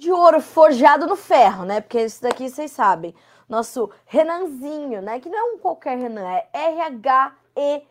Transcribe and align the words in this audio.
de 0.00 0.10
ouro 0.10 0.40
forjado 0.40 1.06
no 1.06 1.14
ferro, 1.14 1.66
né? 1.66 1.82
Porque 1.82 1.98
esse 1.98 2.22
daqui 2.22 2.48
vocês 2.48 2.72
sabem. 2.72 3.14
Nosso 3.46 3.90
Renanzinho, 4.06 5.02
né? 5.02 5.20
Que 5.20 5.28
não 5.28 5.38
é 5.38 5.42
um 5.52 5.58
qualquer 5.58 5.98
Renan, 5.98 6.26
é 6.26 6.48
R-H-E-N-N-A-N, 6.54 7.84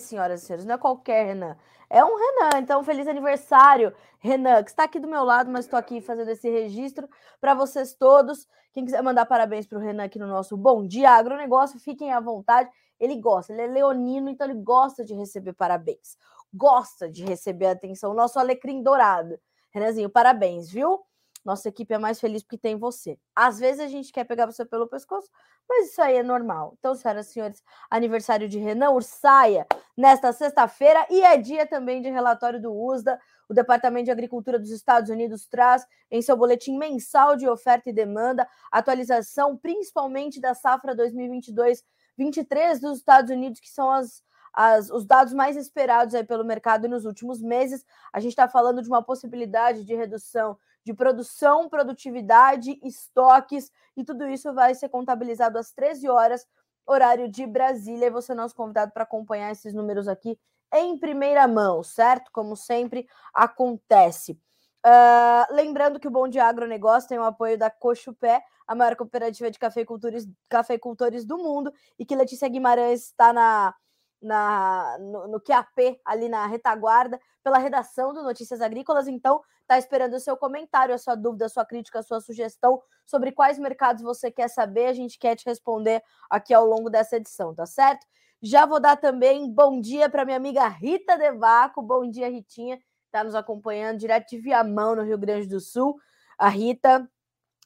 senhoras 0.00 0.42
e 0.42 0.46
senhores. 0.46 0.66
Não 0.66 0.74
é 0.74 0.78
qualquer 0.78 1.24
Renan. 1.24 1.56
É 1.88 2.04
um 2.04 2.16
Renan. 2.16 2.58
Então, 2.58 2.82
feliz 2.82 3.06
aniversário, 3.06 3.94
Renan, 4.18 4.64
que 4.64 4.70
está 4.70 4.82
aqui 4.82 4.98
do 4.98 5.06
meu 5.06 5.22
lado, 5.22 5.48
mas 5.52 5.66
estou 5.66 5.78
aqui 5.78 6.00
fazendo 6.00 6.32
esse 6.32 6.50
registro 6.50 7.08
para 7.40 7.54
vocês 7.54 7.94
todos. 7.94 8.48
Quem 8.72 8.84
quiser 8.84 9.00
mandar 9.04 9.24
parabéns 9.24 9.68
para 9.68 9.78
o 9.78 9.80
Renan 9.80 10.02
aqui 10.02 10.18
no 10.18 10.26
nosso 10.26 10.56
Bom 10.56 10.84
Dia 10.84 11.12
Agronegócio, 11.12 11.78
fiquem 11.78 12.12
à 12.12 12.18
vontade. 12.18 12.68
Ele 12.98 13.14
gosta, 13.20 13.52
ele 13.52 13.62
é 13.62 13.66
leonino, 13.68 14.28
então 14.28 14.48
ele 14.48 14.60
gosta 14.60 15.04
de 15.04 15.14
receber 15.14 15.52
parabéns. 15.52 16.16
Gosta 16.52 17.08
de 17.08 17.24
receber 17.24 17.66
atenção. 17.66 18.12
Nosso 18.14 18.40
alecrim 18.40 18.82
dourado. 18.82 19.38
Renanzinho, 19.76 20.08
parabéns, 20.08 20.70
viu? 20.70 21.04
Nossa 21.44 21.68
equipe 21.68 21.92
é 21.92 21.98
mais 21.98 22.18
feliz 22.18 22.42
porque 22.42 22.56
tem 22.56 22.76
você. 22.76 23.18
Às 23.34 23.58
vezes 23.58 23.78
a 23.80 23.86
gente 23.86 24.10
quer 24.10 24.24
pegar 24.24 24.46
você 24.46 24.64
pelo 24.64 24.88
pescoço, 24.88 25.28
mas 25.68 25.90
isso 25.90 26.00
aí 26.00 26.16
é 26.16 26.22
normal. 26.22 26.74
Então, 26.78 26.94
senhoras 26.94 27.28
e 27.28 27.32
senhores, 27.34 27.62
aniversário 27.90 28.48
de 28.48 28.58
Renan 28.58 28.92
Ursaia 28.92 29.66
nesta 29.94 30.32
sexta-feira 30.32 31.06
e 31.10 31.20
é 31.20 31.36
dia 31.36 31.66
também 31.66 32.00
de 32.00 32.08
relatório 32.08 32.58
do 32.58 32.72
USDA. 32.74 33.20
O 33.50 33.52
Departamento 33.52 34.06
de 34.06 34.10
Agricultura 34.10 34.58
dos 34.58 34.70
Estados 34.70 35.10
Unidos 35.10 35.46
traz 35.46 35.86
em 36.10 36.22
seu 36.22 36.38
boletim 36.38 36.78
mensal 36.78 37.36
de 37.36 37.46
oferta 37.46 37.90
e 37.90 37.92
demanda 37.92 38.48
atualização 38.72 39.58
principalmente 39.58 40.40
da 40.40 40.54
safra 40.54 40.96
2022-23 40.96 42.80
dos 42.80 42.96
Estados 42.96 43.30
Unidos, 43.30 43.60
que 43.60 43.68
são 43.68 43.90
as 43.90 44.24
as, 44.56 44.90
os 44.90 45.04
dados 45.04 45.34
mais 45.34 45.54
esperados 45.54 46.14
aí 46.14 46.24
pelo 46.24 46.44
mercado 46.44 46.88
nos 46.88 47.04
últimos 47.04 47.42
meses. 47.42 47.84
A 48.10 48.18
gente 48.18 48.32
está 48.32 48.48
falando 48.48 48.82
de 48.82 48.88
uma 48.88 49.02
possibilidade 49.02 49.84
de 49.84 49.94
redução 49.94 50.58
de 50.86 50.94
produção, 50.94 51.68
produtividade, 51.68 52.78
estoques, 52.84 53.72
e 53.96 54.04
tudo 54.04 54.28
isso 54.28 54.54
vai 54.54 54.72
ser 54.72 54.88
contabilizado 54.88 55.58
às 55.58 55.72
13 55.72 56.08
horas, 56.08 56.46
horário 56.86 57.28
de 57.28 57.44
Brasília. 57.44 58.06
E 58.06 58.10
você 58.10 58.30
é 58.30 58.34
nosso 58.36 58.54
convidado 58.54 58.92
para 58.92 59.02
acompanhar 59.02 59.50
esses 59.50 59.74
números 59.74 60.06
aqui 60.06 60.38
em 60.72 60.96
primeira 60.96 61.48
mão, 61.48 61.82
certo? 61.82 62.30
Como 62.32 62.54
sempre 62.54 63.08
acontece. 63.34 64.40
Uh, 64.86 65.52
lembrando 65.52 65.98
que 65.98 66.06
o 66.06 66.10
Bom 66.10 66.28
de 66.28 66.38
Agronegócio 66.38 67.08
tem 67.08 67.18
o 67.18 67.24
apoio 67.24 67.58
da 67.58 67.68
Cochupé, 67.68 68.40
a 68.64 68.72
maior 68.72 68.94
cooperativa 68.94 69.50
de 69.50 69.58
cafeicultores, 69.58 70.28
cafeicultores 70.48 71.24
do 71.24 71.36
mundo, 71.36 71.72
e 71.98 72.06
que 72.06 72.14
Letícia 72.14 72.48
Guimarães 72.48 73.06
está 73.06 73.32
na 73.32 73.74
na, 74.20 74.96
no, 74.98 75.28
no 75.28 75.40
QAP, 75.40 76.00
ali 76.04 76.28
na 76.28 76.46
retaguarda, 76.46 77.20
pela 77.42 77.58
redação 77.58 78.12
do 78.12 78.22
Notícias 78.22 78.60
Agrícolas. 78.60 79.06
Então, 79.06 79.40
está 79.62 79.78
esperando 79.78 80.14
o 80.14 80.20
seu 80.20 80.36
comentário, 80.36 80.94
a 80.94 80.98
sua 80.98 81.14
dúvida, 81.14 81.46
a 81.46 81.48
sua 81.48 81.64
crítica, 81.64 81.98
a 81.98 82.02
sua 82.02 82.20
sugestão 82.20 82.80
sobre 83.04 83.32
quais 83.32 83.58
mercados 83.58 84.02
você 84.02 84.30
quer 84.30 84.48
saber. 84.48 84.86
A 84.86 84.92
gente 84.92 85.18
quer 85.18 85.36
te 85.36 85.44
responder 85.44 86.02
aqui 86.30 86.54
ao 86.54 86.66
longo 86.66 86.88
dessa 86.88 87.16
edição, 87.16 87.54
tá 87.54 87.66
certo? 87.66 88.06
Já 88.42 88.66
vou 88.66 88.78
dar 88.78 88.96
também 88.96 89.50
bom 89.50 89.80
dia 89.80 90.08
para 90.08 90.24
minha 90.24 90.36
amiga 90.36 90.66
Rita 90.68 91.16
Devaco. 91.16 91.82
Bom 91.82 92.08
dia, 92.08 92.28
Ritinha, 92.28 92.78
está 93.06 93.24
nos 93.24 93.34
acompanhando 93.34 93.98
direto 93.98 94.28
de 94.28 94.38
Viamão, 94.38 94.94
no 94.94 95.02
Rio 95.02 95.18
Grande 95.18 95.48
do 95.48 95.58
Sul. 95.58 95.96
A 96.38 96.48
Rita 96.48 97.08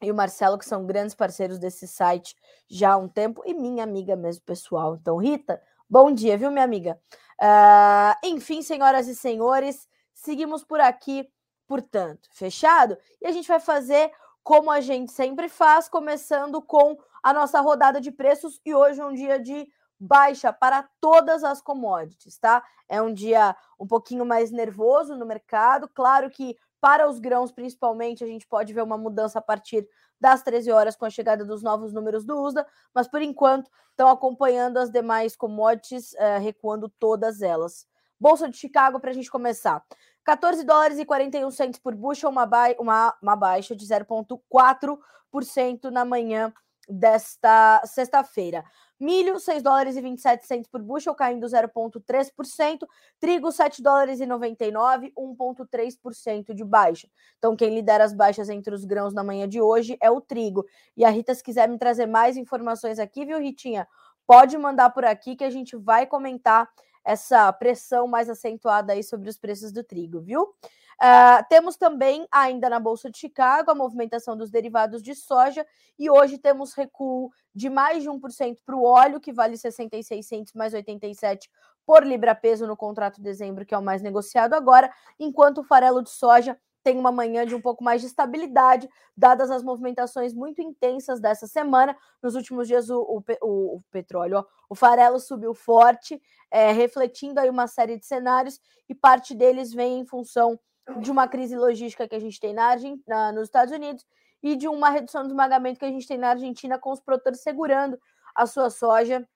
e 0.00 0.10
o 0.10 0.14
Marcelo, 0.14 0.58
que 0.58 0.64
são 0.64 0.86
grandes 0.86 1.14
parceiros 1.14 1.58
desse 1.58 1.86
site 1.86 2.34
já 2.68 2.92
há 2.92 2.96
um 2.96 3.08
tempo, 3.08 3.42
e 3.44 3.52
minha 3.52 3.84
amiga 3.84 4.16
mesmo, 4.16 4.42
pessoal. 4.44 4.94
Então, 4.94 5.16
Rita, 5.18 5.60
Bom 5.92 6.12
dia, 6.12 6.38
viu, 6.38 6.52
minha 6.52 6.64
amiga? 6.64 6.96
Uh, 7.42 8.14
enfim, 8.22 8.62
senhoras 8.62 9.08
e 9.08 9.16
senhores, 9.16 9.88
seguimos 10.14 10.62
por 10.62 10.78
aqui, 10.78 11.28
portanto, 11.66 12.28
fechado? 12.30 12.96
E 13.20 13.26
a 13.26 13.32
gente 13.32 13.48
vai 13.48 13.58
fazer 13.58 14.08
como 14.44 14.70
a 14.70 14.80
gente 14.80 15.10
sempre 15.10 15.48
faz, 15.48 15.88
começando 15.88 16.62
com 16.62 16.96
a 17.20 17.32
nossa 17.32 17.60
rodada 17.60 18.00
de 18.00 18.12
preços. 18.12 18.60
E 18.64 18.72
hoje 18.72 19.00
é 19.00 19.04
um 19.04 19.12
dia 19.12 19.40
de 19.40 19.66
baixa 19.98 20.52
para 20.52 20.88
todas 21.00 21.42
as 21.42 21.60
commodities, 21.60 22.38
tá? 22.38 22.62
É 22.88 23.02
um 23.02 23.12
dia 23.12 23.56
um 23.76 23.84
pouquinho 23.84 24.24
mais 24.24 24.52
nervoso 24.52 25.16
no 25.16 25.26
mercado. 25.26 25.88
Claro 25.88 26.30
que 26.30 26.56
para 26.80 27.08
os 27.08 27.18
grãos, 27.18 27.52
principalmente, 27.52 28.24
a 28.24 28.26
gente 28.26 28.46
pode 28.46 28.72
ver 28.72 28.82
uma 28.82 28.96
mudança 28.96 29.38
a 29.38 29.42
partir 29.42 29.86
das 30.20 30.42
13 30.42 30.70
horas 30.70 30.96
com 30.96 31.04
a 31.04 31.10
chegada 31.10 31.44
dos 31.44 31.62
novos 31.62 31.92
números 31.92 32.24
do 32.24 32.40
USDA, 32.42 32.66
mas 32.94 33.06
por 33.06 33.20
enquanto 33.22 33.70
estão 33.90 34.08
acompanhando 34.08 34.78
as 34.78 34.90
demais 34.90 35.36
commodities, 35.36 36.12
uh, 36.14 36.40
recuando 36.40 36.88
todas 36.88 37.42
elas. 37.42 37.86
Bolsa 38.18 38.48
de 38.48 38.56
Chicago, 38.56 38.98
para 39.00 39.10
a 39.10 39.14
gente 39.14 39.30
começar. 39.30 39.84
14 40.24 40.64
dólares 40.64 40.98
e 40.98 41.04
41 41.04 41.50
centos 41.50 41.80
por 41.80 41.94
bushel, 41.94 42.30
uma, 42.30 42.46
ba 42.46 42.74
uma, 42.78 43.14
uma 43.22 43.36
baixa 43.36 43.74
de 43.74 43.86
0,4% 43.86 45.84
na 45.90 46.04
manhã 46.04 46.52
desta 46.88 47.82
sexta-feira. 47.86 48.64
Milho, 49.00 49.40
6 49.40 49.62
dólares 49.62 49.96
e 49.96 50.02
27 50.02 50.46
centos 50.46 50.68
por 50.68 50.82
bushel, 50.82 51.14
caindo 51.14 51.46
0,3%. 51.46 52.86
Trigo, 53.18 53.50
7 53.50 53.82
dólares 53.82 54.20
e 54.20 54.26
99, 54.26 55.10
1,3% 55.16 56.52
de 56.52 56.62
baixa. 56.62 57.08
Então, 57.38 57.56
quem 57.56 57.74
lidera 57.74 58.04
as 58.04 58.12
baixas 58.12 58.50
entre 58.50 58.74
os 58.74 58.84
grãos 58.84 59.14
na 59.14 59.24
manhã 59.24 59.48
de 59.48 59.58
hoje 59.58 59.96
é 60.02 60.10
o 60.10 60.20
trigo. 60.20 60.66
E 60.94 61.02
a 61.02 61.08
Rita, 61.08 61.34
se 61.34 61.42
quiser 61.42 61.66
me 61.66 61.78
trazer 61.78 62.04
mais 62.04 62.36
informações 62.36 62.98
aqui, 62.98 63.24
viu, 63.24 63.38
Ritinha? 63.38 63.88
Pode 64.26 64.58
mandar 64.58 64.90
por 64.90 65.04
aqui 65.04 65.34
que 65.34 65.44
a 65.44 65.50
gente 65.50 65.76
vai 65.76 66.06
comentar 66.06 66.68
essa 67.04 67.52
pressão 67.52 68.06
mais 68.06 68.28
acentuada 68.28 68.92
aí 68.92 69.02
sobre 69.02 69.28
os 69.28 69.38
preços 69.38 69.72
do 69.72 69.82
trigo, 69.82 70.20
viu? 70.20 70.54
Uh, 71.02 71.42
temos 71.48 71.76
também, 71.76 72.28
ainda 72.30 72.68
na 72.68 72.78
Bolsa 72.78 73.10
de 73.10 73.16
Chicago, 73.16 73.70
a 73.70 73.74
movimentação 73.74 74.36
dos 74.36 74.50
derivados 74.50 75.02
de 75.02 75.14
soja, 75.14 75.66
e 75.98 76.10
hoje 76.10 76.36
temos 76.36 76.74
recuo 76.74 77.30
de 77.54 77.70
mais 77.70 78.02
de 78.02 78.10
1% 78.10 78.58
para 78.66 78.76
o 78.76 78.84
óleo, 78.84 79.18
que 79.18 79.32
vale 79.32 79.56
66 79.56 80.26
centos 80.26 80.52
mais 80.52 80.74
87 80.74 81.50
por 81.86 82.06
libra-peso 82.06 82.66
no 82.66 82.76
contrato 82.76 83.16
de 83.16 83.22
dezembro, 83.22 83.64
que 83.64 83.74
é 83.74 83.78
o 83.78 83.82
mais 83.82 84.02
negociado 84.02 84.52
agora, 84.52 84.92
enquanto 85.18 85.58
o 85.58 85.64
farelo 85.64 86.02
de 86.02 86.10
soja 86.10 86.58
tem 86.82 86.98
uma 86.98 87.12
manhã 87.12 87.44
de 87.44 87.54
um 87.54 87.60
pouco 87.60 87.84
mais 87.84 88.00
de 88.00 88.06
estabilidade, 88.06 88.88
dadas 89.16 89.50
as 89.50 89.62
movimentações 89.62 90.32
muito 90.32 90.62
intensas 90.62 91.20
dessa 91.20 91.46
semana. 91.46 91.96
Nos 92.22 92.34
últimos 92.34 92.66
dias, 92.66 92.88
o, 92.90 93.00
o, 93.00 93.22
o, 93.42 93.82
petróleo, 93.90 94.38
ó, 94.38 94.44
o 94.68 94.74
farelo 94.74 95.20
subiu 95.20 95.54
forte, 95.54 96.20
é, 96.50 96.72
refletindo 96.72 97.38
aí 97.38 97.50
uma 97.50 97.66
série 97.66 97.98
de 97.98 98.06
cenários, 98.06 98.60
e 98.88 98.94
parte 98.94 99.34
deles 99.34 99.72
vem 99.72 100.00
em 100.00 100.06
função 100.06 100.58
de 101.00 101.10
uma 101.10 101.28
crise 101.28 101.56
logística 101.56 102.08
que 102.08 102.14
a 102.14 102.20
gente 102.20 102.40
tem 102.40 102.52
na 102.52 102.66
Argentina, 102.66 103.32
nos 103.32 103.44
Estados 103.44 103.72
Unidos 103.72 104.04
e 104.42 104.56
de 104.56 104.66
uma 104.66 104.90
redução 104.90 105.22
do 105.22 105.28
esmagamento 105.28 105.78
que 105.78 105.84
a 105.84 105.90
gente 105.90 106.06
tem 106.06 106.18
na 106.18 106.30
Argentina 106.30 106.78
com 106.78 106.90
os 106.90 107.00
produtores 107.00 107.42
segurando 107.42 107.98
a 108.34 108.46
sua 108.46 108.70
soja, 108.70 109.26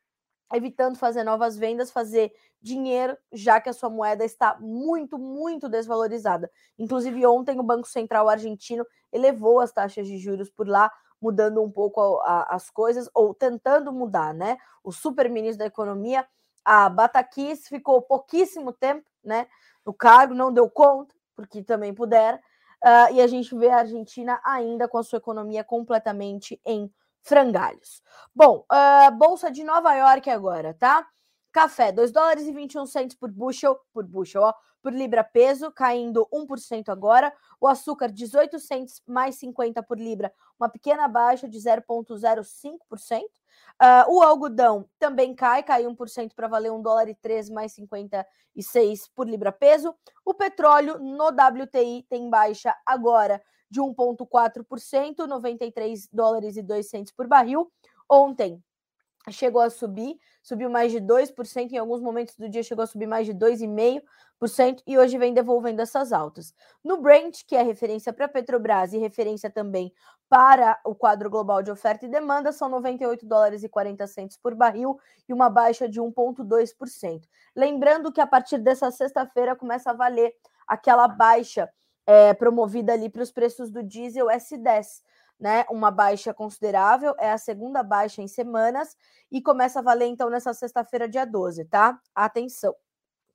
evitando 0.53 0.97
fazer 0.97 1.25
novas 1.25 1.57
vendas, 1.57 1.91
fazer 1.91 2.33
dinheiro, 2.65 3.17
já 3.31 3.61
que 3.61 3.69
a 3.69 3.75
sua 3.75 3.91
moeda 3.91 4.25
está 4.25 4.57
muito, 4.59 5.19
muito 5.19 5.69
desvalorizada. 5.69 6.51
Inclusive, 6.79 7.27
ontem 7.27 7.61
o 7.61 7.63
Banco 7.63 7.87
Central 7.87 8.27
argentino 8.27 8.87
elevou 9.13 9.61
as 9.61 9.71
taxas 9.71 10.07
de 10.07 10.17
juros 10.17 10.51
por 10.51 10.67
lá, 10.67 10.91
mudando 11.21 11.63
um 11.63 11.71
pouco 11.71 12.01
a, 12.01 12.33
a, 12.33 12.55
as 12.55 12.71
coisas, 12.71 13.09
ou 13.15 13.35
tentando 13.35 13.93
mudar, 13.93 14.33
né? 14.33 14.57
O 14.83 14.91
super-ministro 14.91 15.59
da 15.59 15.67
Economia, 15.67 16.27
a 16.65 16.89
Batakis, 16.89 17.69
ficou 17.69 18.01
pouquíssimo 18.01 18.73
tempo, 18.73 19.05
né? 19.23 19.47
No 19.85 19.93
cargo, 19.93 20.33
não 20.33 20.51
deu 20.51 20.69
conta, 20.71 21.15
porque 21.37 21.63
também 21.63 21.93
puder. 21.93 22.37
Uh, 22.83 23.13
e 23.13 23.21
a 23.21 23.27
gente 23.27 23.55
vê 23.55 23.69
a 23.69 23.79
Argentina 23.79 24.41
ainda 24.43 24.89
com 24.89 24.97
a 24.97 25.03
sua 25.03 25.19
economia 25.19 25.63
completamente 25.63 26.59
em 26.65 26.91
frangalhos. 27.23 28.03
Bom, 28.35 28.65
uh, 28.73 29.15
Bolsa 29.17 29.51
de 29.51 29.63
Nova 29.65 29.95
York 29.95 30.31
agora, 30.31 30.73
tá? 30.75 31.07
Café, 31.55 31.93
2 31.93 32.11
dólares 32.11 32.49
e 32.49 32.53
21 32.53 32.85
centos 32.85 33.15
por 33.17 33.31
bushel, 33.31 33.79
por 33.93 34.05
bushel, 34.05 34.43
ó, 34.43 34.53
por 34.83 34.93
libra 34.93 35.23
peso, 35.23 35.71
caindo 35.71 36.27
1% 36.33 36.89
agora. 36.89 37.33
O 37.61 37.69
açúcar, 37.69 38.11
18 38.11 38.59
centos 38.59 39.01
mais 39.07 39.37
50 39.37 39.81
por 39.85 39.97
libra, 39.97 40.35
uma 40.59 40.69
pequena 40.69 41.07
baixa 41.07 41.49
de 41.49 41.57
0,05%. 41.57 43.23
Uh, 43.81 44.13
o 44.13 44.21
algodão 44.21 44.91
também 44.99 45.33
cai, 45.33 45.63
cai 45.63 45.85
1% 45.85 46.33
para 46.35 46.49
valer 46.49 46.73
1 46.73 46.83
dólar 46.83 47.09
e 47.09 47.15
3 47.15 47.49
mais 47.51 47.73
56 47.75 49.09
por 49.15 49.29
libra 49.29 49.53
peso. 49.53 49.95
O 50.25 50.35
petróleo 50.35 50.99
no 50.99 51.29
WTI 51.29 52.05
tem 52.09 52.29
baixa 52.29 52.75
agora 52.85 53.41
de 53.71 53.81
1,4%, 53.81 55.25
93 55.25 56.09
dólares 56.13 56.57
e 56.57 56.63
2 56.63 57.13
por 57.17 57.29
barril. 57.29 57.71
Ontem 58.11 58.61
chegou 59.31 59.61
a 59.61 59.71
subir, 59.71 60.19
subiu 60.43 60.69
mais 60.69 60.93
de 60.93 61.01
2%, 61.01 61.73
em 61.73 61.79
alguns 61.79 62.01
momentos 62.01 62.37
do 62.37 62.49
dia 62.49 62.63
chegou 62.63 62.83
a 62.83 62.87
subir 62.87 63.07
mais 63.07 63.27
de 63.27 63.33
2,5% 63.35 64.83
e 64.87 64.99
hoje 64.99 65.17
vem 65.17 65.33
devolvendo 65.33 65.81
essas 65.81 66.13
altas. 66.13 66.55
No 66.83 66.99
Brent, 66.99 67.43
que 67.47 67.57
é 67.57 67.63
referência 67.63 68.13
para 68.13 68.27
a 68.27 68.29
Petrobras 68.29 68.93
e 68.93 68.99
referência 68.99 69.51
também 69.51 69.93
para 70.29 70.79
o 70.85 70.95
quadro 70.95 71.31
global 71.31 71.63
de 71.63 71.71
oferta 71.71 72.07
e 72.07 72.09
demanda, 72.09 72.53
são 72.53 72.69
98 72.69 73.27
dólares 73.27 73.63
e 73.63 73.69
40 73.69 74.07
centos 74.07 74.37
por 74.37 74.55
barril 74.55 74.99
e 75.29 75.33
uma 75.33 75.49
baixa 75.49 75.89
de 75.89 76.01
1,2%. 76.01 77.23
Lembrando 77.55 78.13
que 78.13 78.21
a 78.21 78.27
partir 78.27 78.59
dessa 78.59 78.91
sexta-feira 78.91 79.55
começa 79.57 79.91
a 79.91 79.95
valer 79.95 80.35
aquela 80.67 81.07
baixa 81.07 81.71
é, 82.07 82.35
promovida 82.35 82.93
ali 82.93 83.09
para 83.09 83.23
os 83.23 83.31
preços 83.31 83.71
do 83.71 83.83
diesel 83.83 84.27
S10, 84.27 85.03
né? 85.45 85.67
Uma 85.69 85.91
baixa 85.91 86.33
considerável, 86.33 87.15
é 87.19 87.31
a 87.31 87.37
segunda 87.37 87.83
baixa 87.83 88.23
em 88.23 88.27
semanas 88.27 88.97
e 89.31 89.43
começa 89.43 89.79
a 89.79 89.83
valer 89.83 90.07
então 90.07 90.31
nessa 90.31 90.55
sexta-feira, 90.55 91.07
dia 91.07 91.27
12, 91.27 91.67
tá? 91.67 92.01
Atenção. 92.15 92.75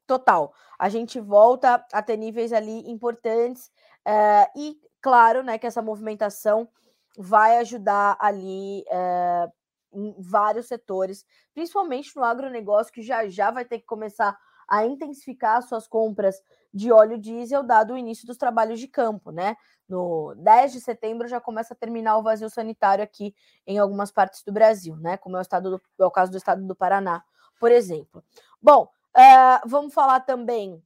Total. 0.07 0.51
A 0.79 0.89
gente 0.89 1.19
volta 1.19 1.85
a 1.93 2.01
ter 2.01 2.17
níveis 2.17 2.51
ali 2.51 2.89
importantes 2.89 3.71
é, 4.03 4.49
e, 4.55 4.75
claro, 4.99 5.43
né, 5.43 5.59
que 5.59 5.67
essa 5.67 5.83
movimentação 5.83 6.67
vai 7.15 7.57
ajudar 7.57 8.17
ali 8.19 8.83
é, 8.89 9.47
em 9.93 10.15
vários 10.17 10.65
setores, 10.65 11.23
principalmente 11.53 12.15
no 12.15 12.23
agronegócio, 12.23 12.91
que 12.91 13.03
já 13.03 13.27
já 13.27 13.51
vai 13.51 13.65
ter 13.65 13.77
que 13.77 13.85
começar 13.85 14.35
a 14.67 14.83
intensificar 14.83 15.61
suas 15.61 15.87
compras 15.87 16.41
de 16.73 16.91
óleo 16.91 17.19
diesel, 17.19 17.61
dado 17.61 17.93
o 17.93 17.97
início 17.97 18.25
dos 18.25 18.37
trabalhos 18.37 18.79
de 18.79 18.87
campo, 18.87 19.29
né? 19.29 19.55
No 19.89 20.35
10 20.37 20.73
de 20.73 20.81
setembro 20.81 21.27
já 21.27 21.41
começa 21.41 21.73
a 21.73 21.77
terminar 21.77 22.17
o 22.17 22.23
vazio 22.23 22.49
sanitário 22.49 23.03
aqui 23.03 23.33
em 23.65 23.79
algumas 23.79 24.11
partes 24.11 24.43
do 24.43 24.51
Brasil, 24.51 24.95
né? 24.97 25.17
Como 25.17 25.35
é 25.35 25.39
o, 25.39 25.41
estado 25.41 25.71
do, 25.71 25.81
é 25.99 26.05
o 26.05 26.11
caso 26.11 26.31
do 26.31 26.37
estado 26.37 26.65
do 26.65 26.75
Paraná, 26.75 27.23
por 27.59 27.71
exemplo. 27.71 28.23
Bom, 28.61 28.83
uh, 29.17 29.67
vamos 29.67 29.93
falar 29.93 30.19
também 30.19 30.81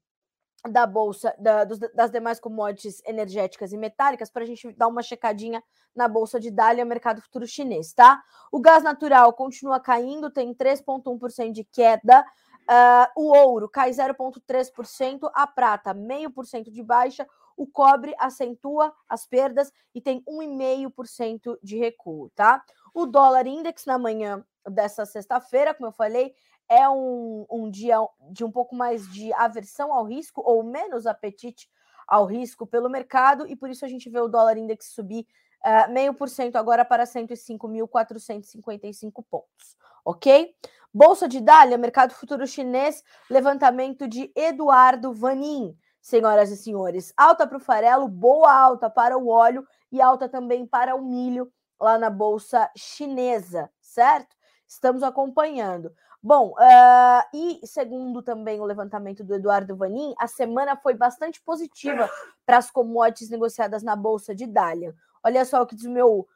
da 0.70 0.86
bolsa 0.86 1.36
da, 1.38 1.66
dos, 1.66 1.78
das 1.78 2.10
demais 2.10 2.40
commodities 2.40 3.02
energéticas 3.06 3.74
e 3.74 3.78
metálicas 3.78 4.30
para 4.30 4.44
a 4.44 4.46
gente 4.46 4.72
dar 4.74 4.88
uma 4.88 5.04
checadinha 5.04 5.62
na 5.94 6.08
bolsa 6.08 6.40
de 6.40 6.50
Dália, 6.50 6.86
mercado 6.86 7.22
futuro 7.22 7.46
chinês, 7.46 7.94
tá? 7.94 8.24
O 8.52 8.60
gás 8.60 8.84
natural 8.84 9.34
continua 9.34 9.80
caindo, 9.80 10.32
tem 10.32 10.54
3,1% 10.54 11.52
de 11.52 11.64
queda. 11.66 12.26
Uh, 12.64 13.22
o 13.22 13.38
ouro 13.38 13.68
cai 13.68 13.92
0,3%, 13.92 15.30
a 15.34 15.46
prata 15.46 15.94
0,5% 15.94 16.72
de 16.72 16.82
baixa, 16.82 17.28
o 17.58 17.68
cobre 17.68 18.14
acentua 18.18 18.94
as 19.08 19.26
perdas 19.26 19.72
e 19.94 20.02
tem 20.02 20.24
1,5% 20.24 21.58
de 21.62 21.78
recuo, 21.78 22.30
tá? 22.36 22.64
O 22.94 23.06
dólar 23.06 23.48
index 23.48 23.86
na 23.86 23.98
manhã 23.98 24.46
dessa 24.70 25.06
sexta-feira, 25.06 25.74
como 25.74 25.88
eu 25.88 25.92
falei, 25.92 26.34
é 26.70 26.88
um, 26.90 27.46
um 27.50 27.70
dia 27.70 27.98
de 28.32 28.44
um 28.44 28.52
pouco 28.52 28.76
mais 28.76 29.08
de 29.12 29.34
aversão 29.34 29.94
ao 29.94 30.06
risco 30.06 30.42
ou 30.42 30.64
menos 30.64 31.06
apetite 31.06 31.70
ao 32.08 32.26
risco 32.26 32.66
pelo 32.66 32.90
mercado, 32.90 33.46
e 33.48 33.56
por 33.56 33.70
isso 33.70 33.86
a 33.86 33.88
gente 33.88 34.10
vê 34.10 34.20
o 34.20 34.28
dólar 34.28 34.58
index 34.58 34.88
subir 34.88 35.26
uh, 35.66 35.90
meio 35.92 36.14
por 36.14 36.28
cento 36.30 36.58
agora 36.58 36.84
para 36.84 37.06
105.455 37.06 39.24
pontos, 39.30 39.78
ok? 40.04 40.54
Bolsa 40.94 41.26
de 41.28 41.42
Dália, 41.42 41.78
mercado 41.78 42.14
futuro 42.14 42.46
chinês, 42.46 43.04
levantamento 43.30 44.08
de 44.08 44.32
Eduardo 44.36 45.14
Vanin. 45.14 45.78
Senhoras 46.04 46.52
e 46.52 46.58
senhores, 46.58 47.14
alta 47.16 47.48
para 47.48 47.56
o 47.56 47.62
farelo, 47.62 48.10
boa 48.10 48.54
alta 48.54 48.90
para 48.90 49.18
o 49.18 49.30
óleo 49.30 49.66
e 49.90 50.02
alta 50.02 50.28
também 50.28 50.68
para 50.68 50.94
o 50.94 51.02
milho 51.02 51.50
lá 51.80 51.98
na 51.98 52.10
bolsa 52.10 52.70
chinesa, 52.76 53.72
certo? 53.80 54.36
Estamos 54.68 55.02
acompanhando. 55.02 55.96
Bom, 56.22 56.50
uh, 56.52 57.24
e 57.34 57.66
segundo 57.66 58.22
também 58.22 58.60
o 58.60 58.66
levantamento 58.66 59.24
do 59.24 59.34
Eduardo 59.34 59.78
Vanin, 59.78 60.14
a 60.20 60.28
semana 60.28 60.76
foi 60.76 60.94
bastante 60.94 61.42
positiva 61.42 62.10
para 62.46 62.58
as 62.58 62.70
commodities 62.70 63.30
negociadas 63.30 63.82
na 63.82 63.96
bolsa 63.96 64.36
de 64.36 64.46
Dália. 64.46 64.94
Olha 65.24 65.46
só 65.46 65.62
o 65.62 65.66
que 65.66 65.76
diz 65.76 65.86
o 65.86 65.92
meu 65.92 66.28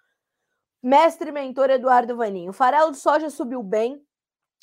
mestre 0.82 1.30
mentor 1.30 1.70
Eduardo 1.70 2.16
Vanin. 2.16 2.48
O 2.48 2.54
farelo 2.54 2.92
de 2.92 2.98
soja 2.98 3.30
subiu 3.30 3.62
bem, 3.62 4.02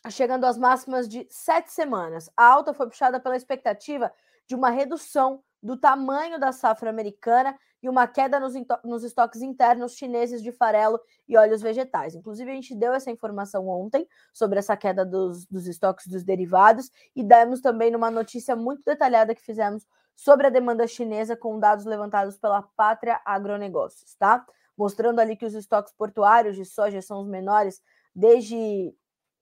chegando 0.08 0.46
às 0.46 0.56
máximas 0.56 1.06
de 1.06 1.26
sete 1.30 1.70
semanas. 1.70 2.30
A 2.34 2.46
alta 2.46 2.72
foi 2.72 2.88
puxada 2.88 3.20
pela 3.20 3.36
expectativa 3.36 4.10
de 4.46 4.54
uma 4.54 4.70
redução 4.70 5.42
do 5.62 5.76
tamanho 5.78 6.38
da 6.38 6.52
safra 6.52 6.90
americana 6.90 7.58
e 7.82 7.88
uma 7.88 8.06
queda 8.06 8.38
nos, 8.38 8.54
nos 8.84 9.02
estoques 9.02 9.42
internos 9.42 9.94
chineses 9.94 10.42
de 10.42 10.52
farelo 10.52 11.00
e 11.28 11.36
óleos 11.36 11.62
vegetais. 11.62 12.14
Inclusive, 12.14 12.50
a 12.50 12.54
gente 12.54 12.74
deu 12.74 12.92
essa 12.92 13.10
informação 13.10 13.68
ontem 13.68 14.06
sobre 14.32 14.58
essa 14.58 14.76
queda 14.76 15.04
dos, 15.04 15.46
dos 15.46 15.66
estoques 15.66 16.06
dos 16.06 16.22
derivados 16.22 16.90
e 17.14 17.22
demos 17.22 17.60
também 17.60 17.90
numa 17.90 18.10
notícia 18.10 18.54
muito 18.54 18.82
detalhada 18.84 19.34
que 19.34 19.42
fizemos 19.42 19.86
sobre 20.16 20.46
a 20.46 20.50
demanda 20.50 20.86
chinesa 20.86 21.36
com 21.36 21.58
dados 21.58 21.84
levantados 21.84 22.38
pela 22.38 22.62
Pátria 22.62 23.20
Agronegócios, 23.24 24.14
tá? 24.16 24.44
Mostrando 24.76 25.18
ali 25.18 25.36
que 25.36 25.46
os 25.46 25.54
estoques 25.54 25.92
portuários 25.92 26.56
de 26.56 26.64
soja 26.64 27.00
são 27.02 27.20
os 27.20 27.28
menores 27.28 27.82
desde 28.14 28.94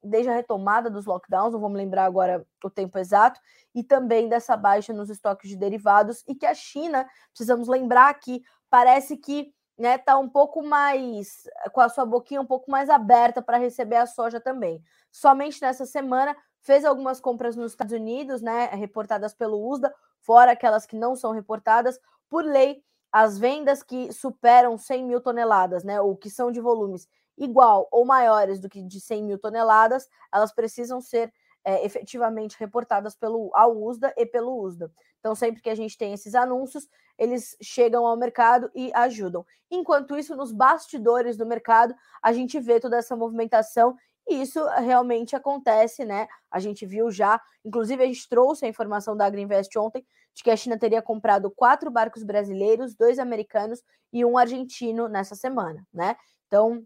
desde 0.03 0.31
a 0.31 0.35
retomada 0.35 0.91
dos 0.91 1.07
lockdowns, 1.07 1.53
não 1.53 1.61
vamos 1.61 1.77
lembrar 1.77 2.05
agora 2.05 2.45
o 2.63 2.71
tempo 2.71 2.99
exato, 2.99 3.41
e 3.75 3.83
também 3.83 4.29
dessa 4.29 4.57
baixa 4.57 4.93
nos 4.93 5.09
estoques 5.11 5.49
de 5.49 5.57
derivados, 5.57 6.23
e 6.27 6.35
que 6.35 6.47
a 6.47 6.55
China, 6.55 7.09
precisamos 7.31 7.69
lembrar 7.69 8.13
que 8.15 8.43
parece 8.69 9.17
que 9.17 9.53
né, 9.79 9.99
tá 9.99 10.19
um 10.19 10.29
pouco 10.29 10.63
mais 10.63 11.45
com 11.73 11.81
a 11.81 11.89
sua 11.89 12.05
boquinha 12.05 12.41
um 12.41 12.47
pouco 12.47 12.71
mais 12.71 12.91
aberta 12.91 13.41
para 13.41 13.57
receber 13.57 13.97
a 13.97 14.07
soja 14.07 14.41
também. 14.41 14.83
Somente 15.11 15.61
nessa 15.61 15.87
semana 15.87 16.37
fez 16.61 16.85
algumas 16.85 17.21
compras 17.21 17.57
nos 17.57 17.73
Estados 17.73 17.93
Unidos, 17.93 18.41
né, 18.41 18.67
reportadas 18.67 19.35
pelo 19.35 19.69
USDA, 19.69 19.93
fora 20.21 20.53
aquelas 20.53 20.87
que 20.87 20.97
não 20.97 21.17
são 21.17 21.33
reportadas, 21.33 21.99
por 22.29 22.45
lei, 22.45 22.83
as 23.11 23.39
vendas 23.39 23.83
que 23.83 24.13
superam 24.13 24.79
100 24.79 25.05
mil 25.05 25.21
toneladas, 25.21 25.85
né, 25.85 26.01
ou 26.01 26.17
que 26.17 26.31
são 26.31 26.51
de 26.51 26.61
volumes 26.61 27.07
igual 27.37 27.89
ou 27.91 28.05
maiores 28.05 28.61
do 28.61 28.69
que 28.69 28.83
de 28.83 29.01
100 29.01 29.23
mil 29.25 29.39
toneladas, 29.39 30.09
elas 30.33 30.53
precisam 30.53 31.01
ser 31.01 31.33
é, 31.65 31.85
efetivamente 31.85 32.57
reportadas 32.59 33.15
pelo 33.15 33.51
ao 33.55 33.77
USDA 33.77 34.13
e 34.17 34.27
pelo 34.27 34.61
USDA. 34.63 34.93
Então, 35.21 35.35
sempre 35.35 35.63
que 35.63 35.71
a 35.71 35.75
gente 35.75 35.97
tem 35.97 36.13
esses 36.13 36.35
anúncios, 36.35 36.89
eles 37.17 37.57
chegam 37.63 38.05
ao 38.05 38.17
mercado 38.17 38.71
e 38.75 38.91
ajudam. 38.95 39.47
Enquanto 39.71 40.17
isso, 40.17 40.35
nos 40.35 40.53
bastidores 40.53 41.37
do 41.37 41.47
mercado, 41.47 41.95
a 42.21 42.33
gente 42.33 42.59
vê 42.59 42.81
toda 42.81 42.97
essa 42.97 43.15
movimentação 43.15 43.97
e 44.29 44.41
isso 44.41 44.65
realmente 44.79 45.35
acontece, 45.35 46.05
né? 46.05 46.27
A 46.51 46.59
gente 46.59 46.87
viu 46.87 47.11
já, 47.11 47.41
inclusive 47.65 48.03
a 48.03 48.07
gente 48.07 48.29
trouxe 48.29 48.65
a 48.65 48.69
informação 48.69 49.17
da 49.17 49.27
Agriinvest 49.27 49.77
ontem 49.79 50.05
de 50.35 50.43
que 50.43 50.51
a 50.51 50.57
China 50.57 50.79
teria 50.79 51.03
comprado 51.03 51.51
quatro 51.51 51.91
barcos 51.91 52.23
brasileiros, 52.23 52.95
dois 52.95 53.19
americanos 53.19 53.83
e 54.13 54.25
um 54.25 54.39
argentino 54.39 55.09
nessa 55.09 55.35
semana, 55.35 55.87
né? 55.93 56.17
Então, 56.47 56.85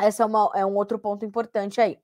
esse 0.00 0.22
é, 0.22 0.26
uma, 0.26 0.50
é 0.54 0.66
um 0.66 0.74
outro 0.74 0.98
ponto 0.98 1.24
importante 1.24 1.80
aí. 1.80 1.98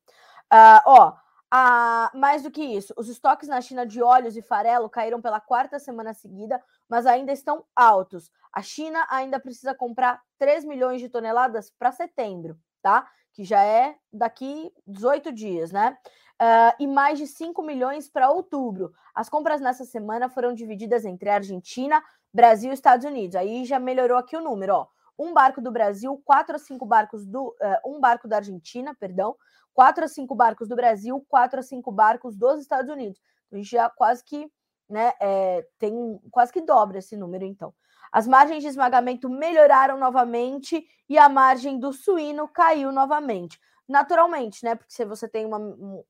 Uh, 0.53 0.83
ó, 0.87 1.13
a, 1.51 2.11
mais 2.15 2.43
do 2.43 2.51
que 2.51 2.63
isso, 2.63 2.95
os 2.97 3.09
estoques 3.09 3.49
na 3.49 3.61
China 3.61 3.85
de 3.85 4.01
óleos 4.01 4.37
e 4.37 4.43
farelo 4.43 4.89
caíram 4.89 5.21
pela 5.21 5.41
quarta 5.41 5.79
semana 5.79 6.15
seguida, 6.15 6.63
mas 6.89 7.07
ainda 7.07 7.33
estão 7.33 7.65
altos. 7.75 8.31
A 8.53 8.63
China 8.63 9.05
ainda 9.11 9.41
precisa 9.41 9.75
comprar 9.75 10.23
3 10.39 10.65
milhões 10.65 11.01
de 11.01 11.09
toneladas 11.09 11.71
para 11.71 11.91
setembro, 11.91 12.57
tá? 12.81 13.09
Que 13.33 13.45
já 13.45 13.63
é 13.65 13.97
daqui 14.13 14.73
18 14.87 15.33
dias, 15.33 15.73
né? 15.73 15.97
Uh, 16.41 16.75
e 16.79 16.87
mais 16.87 17.19
de 17.19 17.27
5 17.27 17.63
milhões 17.63 18.09
para 18.09 18.31
outubro. 18.31 18.93
As 19.15 19.29
compras 19.29 19.61
nessa 19.61 19.85
semana 19.85 20.29
foram 20.29 20.55
divididas 20.55 21.05
entre 21.05 21.29
Argentina, 21.29 22.03
Brasil 22.33 22.71
e 22.71 22.75
Estados 22.75 23.05
Unidos. 23.05 23.37
Aí 23.37 23.65
já 23.65 23.79
melhorou 23.79 24.17
aqui 24.17 24.37
o 24.37 24.41
número, 24.41 24.75
ó 24.75 24.87
um 25.21 25.35
barco 25.35 25.61
do 25.61 25.71
Brasil, 25.71 26.21
quatro 26.25 26.57
a 26.57 26.59
cinco 26.59 26.87
barcos 26.87 27.27
do. 27.27 27.49
Uh, 27.49 27.97
um 27.97 28.01
barco 28.01 28.27
da 28.27 28.37
Argentina, 28.37 28.95
perdão, 28.95 29.37
quatro 29.75 30.05
a 30.05 30.09
cinco 30.09 30.35
barcos 30.35 30.67
do 30.67 30.75
Brasil, 30.75 31.25
quatro 31.29 31.61
a 31.61 31.63
cinco 31.63 31.93
barcos 31.93 32.35
dos 32.35 32.61
Estados 32.61 32.91
Unidos. 32.91 33.21
Então, 33.47 33.59
a 33.59 33.63
gente 33.63 33.71
já 33.71 33.91
quase 33.91 34.25
que 34.25 34.51
né, 34.89 35.13
é, 35.21 35.67
tem 35.79 36.19
quase 36.31 36.53
que 36.53 36.63
dobra 36.63 36.99
esse 36.99 37.17
número, 37.17 37.45
então. 37.45 37.73
As 38.11 38.27
margens 38.27 38.63
de 38.63 38.69
esmagamento 38.69 39.29
melhoraram 39.29 39.97
novamente 39.99 40.85
e 41.09 41.17
a 41.17 41.29
margem 41.29 41.79
do 41.79 41.93
suíno 41.93 42.49
caiu 42.49 42.91
novamente. 42.91 43.61
Naturalmente, 43.87 44.65
né? 44.65 44.75
Porque 44.75 44.93
se 44.93 45.05
você 45.05 45.29
tem 45.29 45.45
uma, 45.45 45.59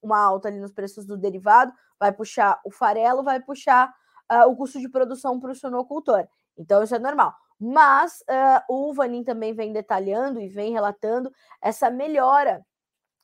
uma 0.00 0.18
alta 0.18 0.48
ali 0.48 0.58
nos 0.58 0.72
preços 0.72 1.04
do 1.04 1.16
derivado, 1.16 1.72
vai 1.98 2.12
puxar 2.12 2.60
o 2.64 2.70
farelo, 2.70 3.22
vai 3.22 3.40
puxar 3.40 3.92
uh, 4.32 4.48
o 4.48 4.56
custo 4.56 4.78
de 4.78 4.88
produção 4.88 5.38
para 5.38 5.50
o 5.50 5.54
suinocultor. 5.54 6.26
Então, 6.56 6.82
isso 6.82 6.94
é 6.94 6.98
normal. 6.98 7.34
Mas 7.60 8.22
uh, 8.22 8.62
o 8.68 8.94
Vanin 8.94 9.22
também 9.22 9.52
vem 9.52 9.72
detalhando 9.72 10.40
e 10.40 10.48
vem 10.48 10.72
relatando 10.72 11.30
essa 11.60 11.90
melhora 11.90 12.64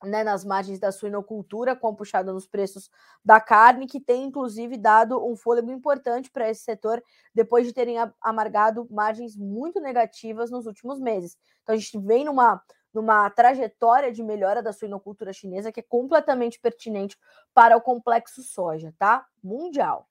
né, 0.03 0.23
nas 0.23 0.45
margens 0.45 0.79
da 0.79 0.91
suinocultura, 0.91 1.75
com 1.75 1.87
a 1.87 1.95
puxada 1.95 2.31
nos 2.31 2.47
preços 2.47 2.89
da 3.25 3.39
carne, 3.39 3.87
que 3.87 3.99
tem 3.99 4.25
inclusive 4.25 4.77
dado 4.77 5.25
um 5.25 5.35
fôlego 5.35 5.71
importante 5.71 6.29
para 6.29 6.49
esse 6.49 6.61
setor, 6.61 7.03
depois 7.33 7.65
de 7.65 7.73
terem 7.73 7.97
amargado 8.21 8.87
margens 8.91 9.35
muito 9.35 9.79
negativas 9.79 10.51
nos 10.51 10.67
últimos 10.67 10.99
meses. 10.99 11.35
Então 11.63 11.73
a 11.73 11.77
gente 11.77 11.97
vem 11.97 12.23
numa, 12.25 12.61
numa 12.93 13.29
trajetória 13.31 14.11
de 14.11 14.21
melhora 14.21 14.61
da 14.61 14.71
suinocultura 14.71 15.33
chinesa 15.33 15.71
que 15.71 15.79
é 15.79 15.83
completamente 15.83 16.59
pertinente 16.59 17.17
para 17.53 17.75
o 17.75 17.81
complexo 17.81 18.43
soja, 18.43 18.93
tá? 18.99 19.25
Mundial. 19.43 20.07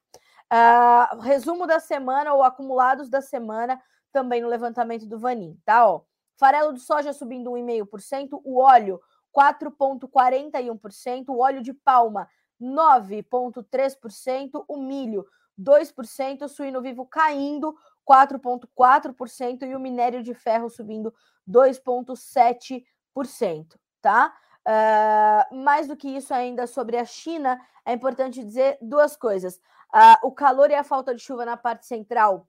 Uh, 0.52 1.20
resumo 1.20 1.66
da 1.66 1.80
semana 1.80 2.32
ou 2.32 2.42
acumulados 2.42 3.08
da 3.08 3.20
semana 3.20 3.80
também 4.16 4.40
no 4.40 4.48
levantamento 4.48 5.04
do 5.04 5.18
Vanin, 5.18 5.60
tá? 5.62 5.86
Ó, 5.86 6.00
farelo 6.38 6.72
de 6.72 6.80
soja 6.80 7.12
subindo 7.12 7.50
1,5%, 7.50 8.40
o 8.42 8.58
óleo 8.58 8.98
4,41%, 9.36 11.28
o 11.28 11.40
óleo 11.40 11.60
de 11.60 11.74
palma 11.74 12.26
9,3%, 12.58 14.64
o 14.66 14.78
milho 14.78 15.26
2%, 15.60 16.42
o 16.42 16.48
suíno 16.48 16.80
vivo 16.80 17.04
caindo 17.04 17.76
4,4% 18.08 19.68
e 19.68 19.74
o 19.74 19.80
minério 19.80 20.22
de 20.22 20.32
ferro 20.32 20.70
subindo 20.70 21.12
2,7%, 21.46 23.76
tá? 24.00 24.34
Uh, 24.66 25.56
mais 25.56 25.86
do 25.86 25.94
que 25.94 26.08
isso 26.08 26.32
ainda 26.32 26.66
sobre 26.66 26.96
a 26.96 27.04
China, 27.04 27.60
é 27.84 27.92
importante 27.92 28.42
dizer 28.42 28.78
duas 28.80 29.14
coisas. 29.14 29.56
Uh, 29.94 30.28
o 30.28 30.32
calor 30.32 30.70
e 30.70 30.74
a 30.74 30.82
falta 30.82 31.14
de 31.14 31.20
chuva 31.20 31.44
na 31.44 31.58
parte 31.58 31.84
central 31.84 32.48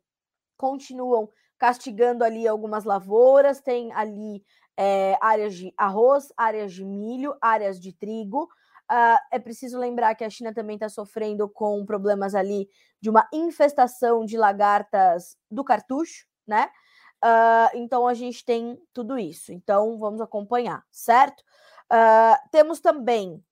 continuam 0.55 1.29
castigando 1.57 2.23
ali 2.23 2.47
algumas 2.47 2.83
lavouras, 2.83 3.59
tem 3.61 3.91
ali 3.93 4.43
é, 4.77 5.17
áreas 5.21 5.55
de 5.55 5.73
arroz, 5.77 6.31
áreas 6.37 6.71
de 6.71 6.85
milho, 6.85 7.35
áreas 7.41 7.79
de 7.79 7.91
trigo. 7.91 8.47
Uh, 8.89 9.19
é 9.33 9.39
preciso 9.39 9.77
lembrar 9.77 10.15
que 10.15 10.23
a 10.23 10.29
China 10.29 10.53
também 10.53 10.75
está 10.75 10.87
sofrendo 10.87 11.49
com 11.49 11.85
problemas 11.85 12.33
ali 12.33 12.69
de 13.01 13.09
uma 13.09 13.27
infestação 13.33 14.23
de 14.23 14.37
lagartas 14.37 15.35
do 15.51 15.61
cartucho, 15.61 16.25
né? 16.47 16.69
Uh, 17.23 17.75
então 17.75 18.07
a 18.07 18.13
gente 18.13 18.45
tem 18.45 18.79
tudo 18.93 19.19
isso. 19.19 19.51
Então 19.51 19.97
vamos 19.97 20.21
acompanhar, 20.21 20.85
certo? 20.89 21.41
Uh, 21.91 22.49
temos 22.49 22.79
também 22.79 23.43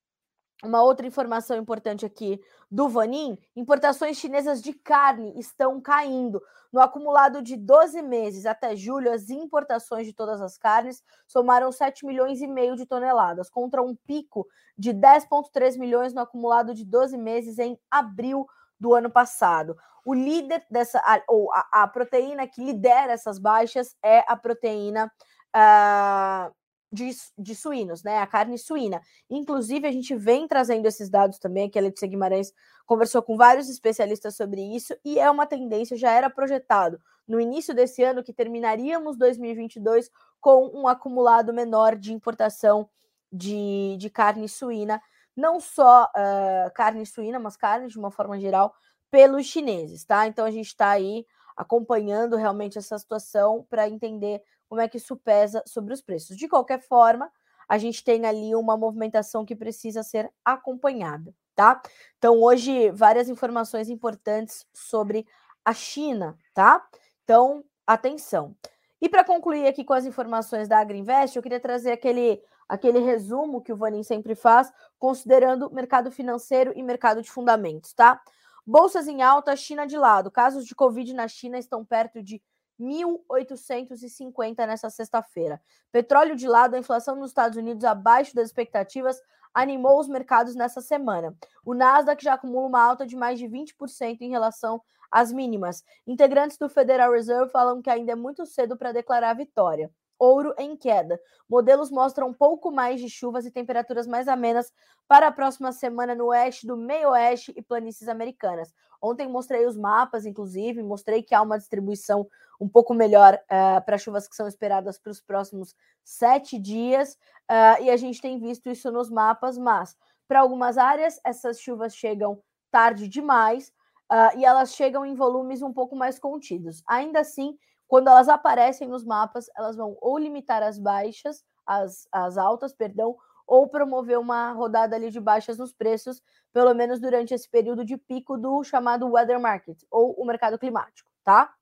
uma 0.64 0.82
outra 0.82 1.06
informação 1.06 1.56
importante 1.56 2.06
aqui 2.06 2.40
do 2.70 2.88
Vanin: 2.88 3.38
importações 3.54 4.16
chinesas 4.16 4.62
de 4.62 4.72
carne 4.72 5.38
estão 5.38 5.80
caindo. 5.80 6.42
No 6.72 6.80
acumulado 6.80 7.40
de 7.40 7.56
12 7.56 8.02
meses 8.02 8.44
até 8.44 8.74
julho, 8.74 9.12
as 9.12 9.30
importações 9.30 10.06
de 10.06 10.12
todas 10.12 10.42
as 10.42 10.58
carnes 10.58 11.02
somaram 11.26 11.70
7 11.70 12.04
milhões 12.04 12.40
e 12.42 12.46
meio 12.46 12.76
de 12.76 12.84
toneladas, 12.84 13.48
contra 13.48 13.82
um 13.82 13.94
pico 13.94 14.46
de 14.76 14.92
10,3 14.92 15.78
milhões 15.78 16.12
no 16.12 16.20
acumulado 16.20 16.74
de 16.74 16.84
12 16.84 17.16
meses 17.16 17.58
em 17.58 17.78
abril 17.90 18.46
do 18.78 18.94
ano 18.94 19.10
passado. 19.10 19.76
O 20.04 20.12
líder 20.12 20.64
dessa, 20.70 21.02
ou 21.28 21.50
a, 21.52 21.82
a 21.82 21.88
proteína 21.88 22.46
que 22.46 22.62
lidera 22.62 23.12
essas 23.12 23.38
baixas 23.38 23.96
é 24.02 24.24
a 24.26 24.36
proteína. 24.36 25.10
Uh, 25.54 26.54
de, 26.90 27.10
de, 27.36 27.54
suínos, 27.54 28.02
né? 28.02 28.18
A 28.18 28.26
carne 28.26 28.58
suína. 28.58 29.00
Inclusive, 29.28 29.86
a 29.86 29.92
gente 29.92 30.14
vem 30.14 30.46
trazendo 30.46 30.86
esses 30.86 31.10
dados 31.10 31.38
também, 31.38 31.68
que 31.68 31.78
a 31.78 31.82
Letícia 31.82 32.08
Guimarães 32.08 32.52
conversou 32.86 33.22
com 33.22 33.36
vários 33.36 33.68
especialistas 33.68 34.36
sobre 34.36 34.60
isso, 34.60 34.96
e 35.04 35.18
é 35.18 35.30
uma 35.30 35.46
tendência, 35.46 35.96
já 35.96 36.12
era 36.12 36.30
projetado 36.30 37.00
no 37.26 37.40
início 37.40 37.74
desse 37.74 38.02
ano 38.02 38.22
que 38.22 38.32
terminaríamos 38.32 39.16
2022 39.16 40.10
com 40.40 40.70
um 40.72 40.86
acumulado 40.86 41.52
menor 41.52 41.96
de 41.96 42.12
importação 42.12 42.88
de, 43.32 43.96
de 43.98 44.08
carne 44.08 44.48
suína, 44.48 45.02
não 45.36 45.58
só 45.58 46.04
uh, 46.04 46.72
carne 46.72 47.04
suína, 47.04 47.38
mas 47.38 47.56
carne 47.56 47.88
de 47.88 47.98
uma 47.98 48.10
forma 48.10 48.38
geral, 48.38 48.72
pelos 49.10 49.46
chineses, 49.46 50.04
tá? 50.04 50.26
Então 50.26 50.44
a 50.44 50.50
gente 50.50 50.68
está 50.68 50.90
aí 50.90 51.26
acompanhando 51.56 52.36
realmente 52.36 52.78
essa 52.78 52.98
situação 52.98 53.66
para 53.68 53.88
entender 53.88 54.42
como 54.68 54.80
é 54.80 54.88
que 54.88 54.96
isso 54.96 55.16
pesa 55.16 55.62
sobre 55.66 55.92
os 55.94 56.00
preços. 56.00 56.36
De 56.36 56.48
qualquer 56.48 56.80
forma, 56.80 57.30
a 57.68 57.78
gente 57.78 58.04
tem 58.04 58.26
ali 58.26 58.54
uma 58.54 58.76
movimentação 58.76 59.44
que 59.44 59.56
precisa 59.56 60.02
ser 60.02 60.30
acompanhada, 60.44 61.34
tá? 61.54 61.80
Então, 62.18 62.40
hoje, 62.40 62.90
várias 62.90 63.28
informações 63.28 63.88
importantes 63.88 64.66
sobre 64.72 65.26
a 65.64 65.72
China, 65.72 66.38
tá? 66.54 66.86
Então, 67.24 67.64
atenção. 67.86 68.56
E 69.00 69.08
para 69.08 69.24
concluir 69.24 69.66
aqui 69.66 69.84
com 69.84 69.92
as 69.92 70.06
informações 70.06 70.68
da 70.68 70.78
Agriinvest, 70.78 71.36
eu 71.36 71.42
queria 71.42 71.60
trazer 71.60 71.92
aquele, 71.92 72.40
aquele 72.68 73.00
resumo 73.00 73.60
que 73.60 73.72
o 73.72 73.76
Vanin 73.76 74.02
sempre 74.02 74.34
faz, 74.34 74.72
considerando 74.98 75.70
mercado 75.70 76.10
financeiro 76.10 76.72
e 76.74 76.82
mercado 76.82 77.20
de 77.20 77.30
fundamentos, 77.30 77.92
tá? 77.92 78.22
Bolsas 78.66 79.06
em 79.06 79.22
alta, 79.22 79.54
China 79.54 79.86
de 79.86 79.96
lado. 79.96 80.30
Casos 80.30 80.64
de 80.64 80.74
Covid 80.74 81.12
na 81.14 81.28
China 81.28 81.58
estão 81.58 81.84
perto 81.84 82.22
de 82.22 82.42
1.850 82.80 84.66
nessa 84.66 84.90
sexta-feira. 84.90 85.60
Petróleo 85.90 86.36
de 86.36 86.46
lado, 86.46 86.74
a 86.74 86.78
inflação 86.78 87.16
nos 87.16 87.30
Estados 87.30 87.56
Unidos 87.56 87.84
abaixo 87.84 88.34
das 88.34 88.48
expectativas 88.48 89.20
animou 89.54 89.98
os 89.98 90.06
mercados 90.06 90.54
nessa 90.54 90.82
semana. 90.82 91.34
O 91.64 91.72
Nasdaq 91.72 92.22
já 92.22 92.34
acumula 92.34 92.68
uma 92.68 92.82
alta 92.82 93.06
de 93.06 93.16
mais 93.16 93.38
de 93.38 93.46
20% 93.46 94.18
em 94.20 94.28
relação 94.28 94.82
às 95.10 95.32
mínimas. 95.32 95.82
Integrantes 96.06 96.58
do 96.58 96.68
Federal 96.68 97.10
Reserve 97.10 97.50
falam 97.50 97.80
que 97.80 97.88
ainda 97.88 98.12
é 98.12 98.16
muito 98.16 98.44
cedo 98.44 98.76
para 98.76 98.92
declarar 98.92 99.32
vitória. 99.34 99.90
Ouro 100.18 100.54
em 100.58 100.76
queda. 100.76 101.20
Modelos 101.48 101.90
mostram 101.90 102.28
um 102.28 102.32
pouco 102.32 102.70
mais 102.70 103.00
de 103.00 103.08
chuvas 103.08 103.44
e 103.46 103.50
temperaturas 103.50 104.06
mais 104.06 104.28
amenas 104.28 104.72
para 105.08 105.28
a 105.28 105.32
próxima 105.32 105.72
semana 105.72 106.14
no 106.14 106.26
oeste 106.26 106.66
do 106.66 106.76
meio-oeste 106.76 107.52
e 107.56 107.62
planícies 107.62 108.08
americanas. 108.08 108.72
Ontem 109.00 109.28
mostrei 109.28 109.66
os 109.66 109.76
mapas, 109.76 110.26
inclusive, 110.26 110.82
mostrei 110.82 111.22
que 111.22 111.34
há 111.34 111.42
uma 111.42 111.58
distribuição 111.58 112.26
um 112.60 112.68
pouco 112.68 112.94
melhor 112.94 113.34
uh, 113.34 113.84
para 113.84 113.98
chuvas 113.98 114.26
que 114.26 114.34
são 114.34 114.48
esperadas 114.48 114.98
para 114.98 115.10
os 115.10 115.20
próximos 115.20 115.74
sete 116.02 116.58
dias, 116.58 117.12
uh, 117.50 117.82
e 117.82 117.90
a 117.90 117.96
gente 117.96 118.20
tem 118.20 118.38
visto 118.38 118.68
isso 118.70 118.90
nos 118.90 119.10
mapas, 119.10 119.58
mas 119.58 119.96
para 120.26 120.40
algumas 120.40 120.78
áreas 120.78 121.20
essas 121.24 121.60
chuvas 121.60 121.94
chegam 121.94 122.42
tarde 122.70 123.08
demais 123.08 123.68
uh, 124.10 124.36
e 124.38 124.44
elas 124.44 124.74
chegam 124.74 125.04
em 125.04 125.14
volumes 125.14 125.62
um 125.62 125.72
pouco 125.72 125.94
mais 125.94 126.18
contidos. 126.18 126.82
Ainda 126.88 127.20
assim, 127.20 127.56
quando 127.86 128.08
elas 128.08 128.28
aparecem 128.28 128.88
nos 128.88 129.04
mapas, 129.04 129.46
elas 129.56 129.76
vão 129.76 129.96
ou 130.00 130.18
limitar 130.18 130.62
as 130.62 130.78
baixas, 130.78 131.44
as, 131.66 132.08
as 132.12 132.36
altas, 132.36 132.72
perdão, 132.72 133.16
ou 133.46 133.68
promover 133.68 134.18
uma 134.18 134.52
rodada 134.52 134.96
ali 134.96 135.10
de 135.10 135.20
baixas 135.20 135.56
nos 135.56 135.72
preços, 135.72 136.20
pelo 136.52 136.74
menos 136.74 137.00
durante 137.00 137.32
esse 137.32 137.48
período 137.48 137.84
de 137.84 137.96
pico 137.96 138.36
do 138.36 138.64
chamado 138.64 139.08
weather 139.08 139.40
market, 139.40 139.82
ou 139.90 140.12
o 140.20 140.24
mercado 140.24 140.58
climático, 140.58 141.10
tá? 141.22 141.54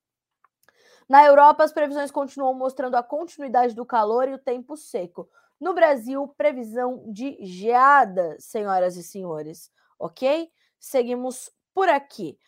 Na 1.07 1.25
Europa, 1.25 1.63
as 1.63 1.73
previsões 1.73 2.11
continuam 2.11 2.55
mostrando 2.55 2.95
a 2.95 3.03
continuidade 3.03 3.75
do 3.75 3.85
calor 3.85 4.27
e 4.27 4.35
o 4.35 4.39
tempo 4.39 4.77
seco. 4.77 5.29
No 5.61 5.75
Brasil, 5.75 6.27
previsão 6.37 7.05
de 7.07 7.37
geada, 7.41 8.37
senhoras 8.39 8.97
e 8.97 9.03
senhores, 9.03 9.71
ok? 9.99 10.51
Seguimos 10.81 11.51
por 11.75 11.89
aqui. 11.89 12.39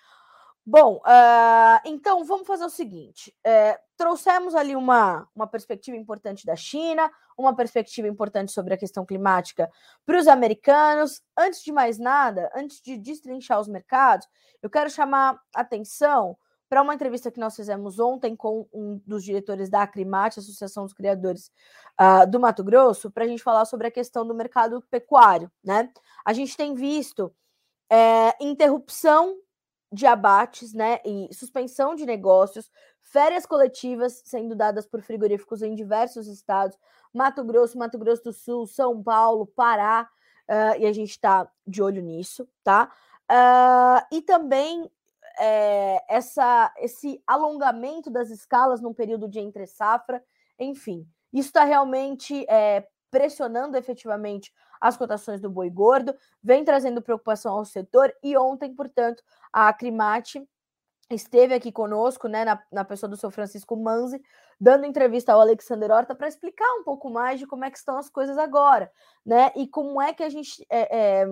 Bom, 0.68 0.96
uh, 0.96 1.80
então 1.84 2.24
vamos 2.24 2.44
fazer 2.44 2.64
o 2.64 2.68
seguinte: 2.68 3.32
é, 3.44 3.78
trouxemos 3.96 4.52
ali 4.52 4.74
uma, 4.74 5.28
uma 5.32 5.46
perspectiva 5.46 5.96
importante 5.96 6.44
da 6.44 6.56
China, 6.56 7.08
uma 7.38 7.54
perspectiva 7.54 8.08
importante 8.08 8.50
sobre 8.50 8.74
a 8.74 8.76
questão 8.76 9.06
climática 9.06 9.70
para 10.04 10.18
os 10.18 10.26
americanos. 10.26 11.22
Antes 11.38 11.62
de 11.62 11.70
mais 11.70 11.98
nada, 11.98 12.50
antes 12.52 12.80
de 12.80 12.98
destrinchar 12.98 13.60
os 13.60 13.68
mercados, 13.68 14.26
eu 14.60 14.68
quero 14.68 14.90
chamar 14.90 15.40
atenção 15.54 16.36
para 16.68 16.82
uma 16.82 16.94
entrevista 16.94 17.30
que 17.30 17.38
nós 17.38 17.54
fizemos 17.54 18.00
ontem 18.00 18.34
com 18.34 18.66
um 18.72 19.00
dos 19.06 19.22
diretores 19.22 19.70
da 19.70 19.82
Acrimate, 19.82 20.40
Associação 20.40 20.82
dos 20.82 20.92
Criadores 20.92 21.52
uh, 22.00 22.28
do 22.28 22.40
Mato 22.40 22.64
Grosso, 22.64 23.08
para 23.08 23.22
a 23.22 23.28
gente 23.28 23.40
falar 23.40 23.66
sobre 23.66 23.86
a 23.86 23.90
questão 23.90 24.26
do 24.26 24.34
mercado 24.34 24.82
pecuário. 24.90 25.48
Né? 25.62 25.88
A 26.24 26.32
gente 26.32 26.56
tem 26.56 26.74
visto 26.74 27.32
é, 27.88 28.34
interrupção 28.44 29.36
de 29.96 30.04
abates, 30.04 30.74
né, 30.74 31.00
e 31.06 31.32
suspensão 31.32 31.94
de 31.94 32.04
negócios, 32.04 32.70
férias 33.00 33.46
coletivas 33.46 34.20
sendo 34.26 34.54
dadas 34.54 34.86
por 34.86 35.00
frigoríficos 35.00 35.62
em 35.62 35.74
diversos 35.74 36.26
estados, 36.26 36.78
Mato 37.14 37.42
Grosso, 37.42 37.78
Mato 37.78 37.98
Grosso 37.98 38.24
do 38.24 38.32
Sul, 38.32 38.66
São 38.66 39.02
Paulo, 39.02 39.46
Pará, 39.46 40.06
uh, 40.50 40.78
e 40.78 40.84
a 40.84 40.92
gente 40.92 41.12
está 41.12 41.50
de 41.66 41.82
olho 41.82 42.02
nisso, 42.02 42.46
tá? 42.62 42.92
Uh, 43.30 44.14
e 44.14 44.20
também 44.20 44.90
é, 45.40 46.04
essa, 46.10 46.70
esse 46.76 47.22
alongamento 47.26 48.10
das 48.10 48.28
escalas 48.28 48.82
num 48.82 48.92
período 48.92 49.26
de 49.26 49.40
entre 49.40 49.66
safra, 49.66 50.22
enfim, 50.58 51.08
isso 51.32 51.48
está 51.48 51.64
realmente 51.64 52.44
é, 52.50 52.86
pressionando 53.10 53.78
efetivamente 53.78 54.52
as 54.80 54.96
cotações 54.96 55.40
do 55.40 55.50
boi 55.50 55.70
gordo, 55.70 56.14
vem 56.42 56.64
trazendo 56.64 57.02
preocupação 57.02 57.54
ao 57.54 57.64
setor 57.64 58.14
e 58.22 58.36
ontem, 58.36 58.74
portanto, 58.74 59.22
a 59.56 59.68
Acrimate 59.68 60.46
esteve 61.10 61.54
aqui 61.54 61.72
conosco, 61.72 62.28
né, 62.28 62.44
na, 62.44 62.62
na 62.70 62.84
pessoa 62.84 63.08
do 63.08 63.16
seu 63.16 63.30
Francisco 63.30 63.74
Manzi, 63.74 64.20
dando 64.60 64.84
entrevista 64.84 65.32
ao 65.32 65.40
Alexander 65.40 65.90
Horta 65.90 66.14
para 66.14 66.28
explicar 66.28 66.70
um 66.74 66.84
pouco 66.84 67.08
mais 67.08 67.40
de 67.40 67.46
como 67.46 67.64
é 67.64 67.70
que 67.70 67.78
estão 67.78 67.96
as 67.96 68.10
coisas 68.10 68.36
agora, 68.36 68.92
né, 69.24 69.50
e 69.56 69.66
como 69.66 70.02
é 70.02 70.12
que 70.12 70.22
a 70.22 70.28
gente 70.28 70.66
é, 70.68 71.22
é, 71.22 71.26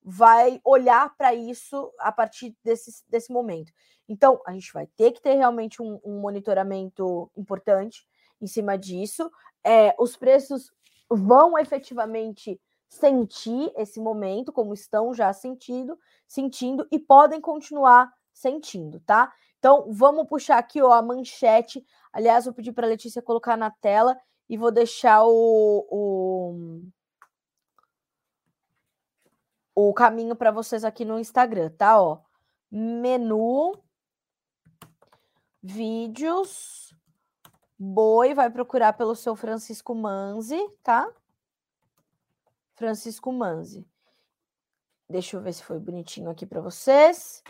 vai 0.00 0.60
olhar 0.64 1.16
para 1.16 1.34
isso 1.34 1.92
a 1.98 2.12
partir 2.12 2.56
desse, 2.62 3.02
desse 3.08 3.32
momento. 3.32 3.72
Então, 4.08 4.40
a 4.46 4.52
gente 4.52 4.72
vai 4.72 4.86
ter 4.96 5.10
que 5.10 5.20
ter 5.20 5.34
realmente 5.34 5.82
um, 5.82 5.98
um 6.04 6.20
monitoramento 6.20 7.28
importante 7.36 8.06
em 8.40 8.46
cima 8.46 8.78
disso. 8.78 9.28
É, 9.64 9.96
os 9.98 10.16
preços 10.16 10.70
vão 11.10 11.58
efetivamente 11.58 12.60
sentir 12.88 13.72
esse 13.76 14.00
momento, 14.00 14.52
como 14.52 14.72
estão 14.72 15.12
já 15.12 15.32
sentindo, 15.32 15.98
sentindo 16.26 16.86
e 16.90 16.98
podem 16.98 17.40
continuar 17.40 18.12
sentindo, 18.32 19.00
tá? 19.00 19.32
Então, 19.58 19.86
vamos 19.90 20.26
puxar 20.28 20.58
aqui 20.58 20.82
ó, 20.82 20.92
a 20.92 21.02
manchete. 21.02 21.84
Aliás, 22.12 22.44
vou 22.44 22.54
pedir 22.54 22.72
para 22.72 22.86
a 22.86 22.90
Letícia 22.90 23.22
colocar 23.22 23.56
na 23.56 23.70
tela 23.70 24.16
e 24.48 24.56
vou 24.58 24.70
deixar 24.70 25.24
o, 25.24 25.86
o, 25.90 26.82
o 29.74 29.94
caminho 29.94 30.36
para 30.36 30.50
vocês 30.50 30.84
aqui 30.84 31.04
no 31.04 31.18
Instagram, 31.18 31.70
tá? 31.70 32.00
Ó, 32.00 32.20
menu 32.70 33.72
vídeos, 35.62 36.94
boi, 37.78 38.34
vai 38.34 38.50
procurar 38.50 38.92
pelo 38.92 39.16
seu 39.16 39.34
Francisco 39.34 39.94
Manzi, 39.94 40.60
tá? 40.82 41.10
Francisco 42.74 43.32
Manzi. 43.32 43.86
Deixa 45.08 45.36
eu 45.36 45.40
ver 45.40 45.52
se 45.52 45.62
foi 45.62 45.78
bonitinho 45.78 46.30
aqui 46.30 46.46
para 46.46 46.60
vocês. 46.60 47.42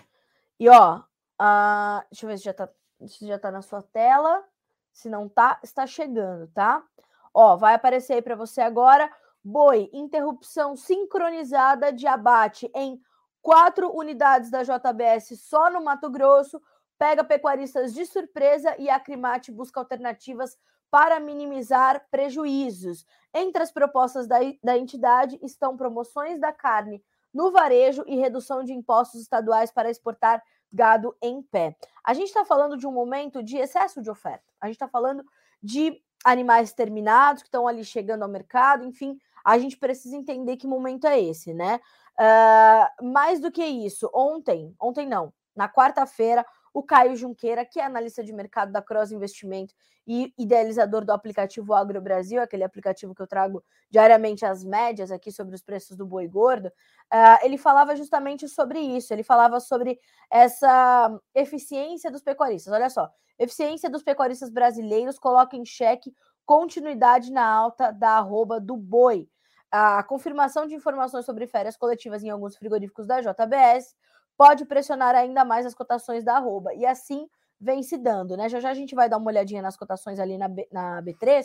E 0.58 0.68
ó, 0.68 0.98
uh, 0.98 2.04
deixa 2.10 2.26
eu 2.26 2.28
ver 2.28 2.38
se 2.38 2.44
já 2.44 2.52
tá, 2.52 2.68
se 3.06 3.26
já 3.26 3.38
tá 3.38 3.50
na 3.50 3.62
sua 3.62 3.82
tela. 3.82 4.44
Se 4.92 5.08
não 5.08 5.28
tá, 5.28 5.58
está 5.62 5.86
chegando, 5.86 6.46
tá? 6.48 6.84
Ó, 7.32 7.56
vai 7.56 7.74
aparecer 7.74 8.14
aí 8.14 8.22
para 8.22 8.36
você 8.36 8.60
agora. 8.60 9.10
Boi, 9.42 9.90
interrupção 9.92 10.76
sincronizada 10.76 11.92
de 11.92 12.06
abate 12.06 12.70
em 12.74 13.00
quatro 13.42 13.94
unidades 13.94 14.50
da 14.50 14.62
JBS 14.62 15.38
só 15.40 15.70
no 15.70 15.82
Mato 15.82 16.08
Grosso. 16.08 16.62
Pega 16.96 17.24
pecuaristas 17.24 17.92
de 17.92 18.06
surpresa 18.06 18.74
e 18.78 18.88
a 18.88 19.00
Crimate 19.00 19.50
busca 19.50 19.80
alternativas 19.80 20.56
para 20.94 21.18
minimizar 21.18 22.06
prejuízos. 22.08 23.04
Entre 23.34 23.60
as 23.60 23.72
propostas 23.72 24.28
da, 24.28 24.36
da 24.62 24.78
entidade 24.78 25.36
estão 25.42 25.76
promoções 25.76 26.38
da 26.38 26.52
carne 26.52 27.02
no 27.34 27.50
varejo 27.50 28.04
e 28.06 28.14
redução 28.14 28.62
de 28.62 28.72
impostos 28.72 29.20
estaduais 29.20 29.72
para 29.72 29.90
exportar 29.90 30.40
gado 30.72 31.16
em 31.20 31.42
pé. 31.42 31.76
A 32.04 32.14
gente 32.14 32.28
está 32.28 32.44
falando 32.44 32.76
de 32.76 32.86
um 32.86 32.92
momento 32.92 33.42
de 33.42 33.56
excesso 33.56 34.00
de 34.00 34.08
oferta. 34.08 34.44
A 34.60 34.66
gente 34.66 34.76
está 34.76 34.86
falando 34.86 35.24
de 35.60 36.00
animais 36.24 36.72
terminados 36.72 37.42
que 37.42 37.48
estão 37.48 37.66
ali 37.66 37.84
chegando 37.84 38.22
ao 38.22 38.28
mercado, 38.28 38.84
enfim, 38.84 39.18
a 39.44 39.58
gente 39.58 39.76
precisa 39.76 40.16
entender 40.16 40.56
que 40.56 40.68
momento 40.68 41.08
é 41.08 41.20
esse, 41.20 41.52
né? 41.52 41.80
Uh, 42.16 43.04
mais 43.12 43.40
do 43.40 43.50
que 43.50 43.64
isso, 43.64 44.08
ontem, 44.14 44.72
ontem 44.80 45.08
não, 45.08 45.32
na 45.56 45.68
quarta-feira, 45.68 46.46
o 46.74 46.82
Caio 46.82 47.14
Junqueira, 47.14 47.64
que 47.64 47.78
é 47.78 47.84
analista 47.84 48.22
de 48.24 48.32
mercado 48.32 48.72
da 48.72 48.82
Cross 48.82 49.12
Investimento 49.12 49.72
e 50.04 50.34
idealizador 50.36 51.04
do 51.04 51.12
aplicativo 51.12 51.72
Agro 51.72 52.00
Brasil, 52.00 52.42
aquele 52.42 52.64
aplicativo 52.64 53.14
que 53.14 53.22
eu 53.22 53.28
trago 53.28 53.64
diariamente 53.88 54.44
as 54.44 54.64
médias 54.64 55.12
aqui 55.12 55.30
sobre 55.30 55.54
os 55.54 55.62
preços 55.62 55.96
do 55.96 56.04
boi 56.04 56.26
gordo, 56.26 56.66
uh, 56.66 57.44
ele 57.44 57.56
falava 57.56 57.94
justamente 57.94 58.48
sobre 58.48 58.80
isso. 58.80 59.14
Ele 59.14 59.22
falava 59.22 59.60
sobre 59.60 60.00
essa 60.28 61.16
eficiência 61.32 62.10
dos 62.10 62.22
pecuaristas. 62.22 62.72
Olha 62.72 62.90
só, 62.90 63.08
eficiência 63.38 63.88
dos 63.88 64.02
pecuaristas 64.02 64.50
brasileiros 64.50 65.16
coloca 65.16 65.56
em 65.56 65.64
xeque 65.64 66.12
continuidade 66.44 67.32
na 67.32 67.46
alta 67.46 67.92
da 67.92 68.18
arroba 68.18 68.60
do 68.60 68.76
boi. 68.76 69.28
A 69.70 70.02
confirmação 70.02 70.66
de 70.66 70.74
informações 70.74 71.24
sobre 71.24 71.46
férias 71.46 71.76
coletivas 71.76 72.22
em 72.22 72.30
alguns 72.30 72.56
frigoríficos 72.56 73.06
da 73.06 73.20
JBS 73.20 73.94
pode 74.36 74.64
pressionar 74.64 75.14
ainda 75.14 75.44
mais 75.44 75.66
as 75.66 75.74
cotações 75.74 76.24
da 76.24 76.36
arroba. 76.36 76.74
E 76.74 76.84
assim 76.84 77.28
vem 77.60 77.82
se 77.82 77.96
dando, 77.96 78.36
né? 78.36 78.48
Já 78.48 78.60
já 78.60 78.70
a 78.70 78.74
gente 78.74 78.94
vai 78.94 79.08
dar 79.08 79.18
uma 79.18 79.30
olhadinha 79.30 79.62
nas 79.62 79.76
cotações 79.76 80.18
ali 80.18 80.36
na, 80.36 80.48
B, 80.48 80.68
na 80.72 81.02
B3 81.02 81.44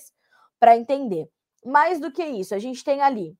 para 0.60 0.76
entender. 0.76 1.30
Mais 1.66 2.00
do 2.00 2.12
que 2.12 2.24
isso, 2.24 2.56
a 2.56 2.60
gente 2.60 2.84
tem 2.84 3.02
ali 3.02 3.38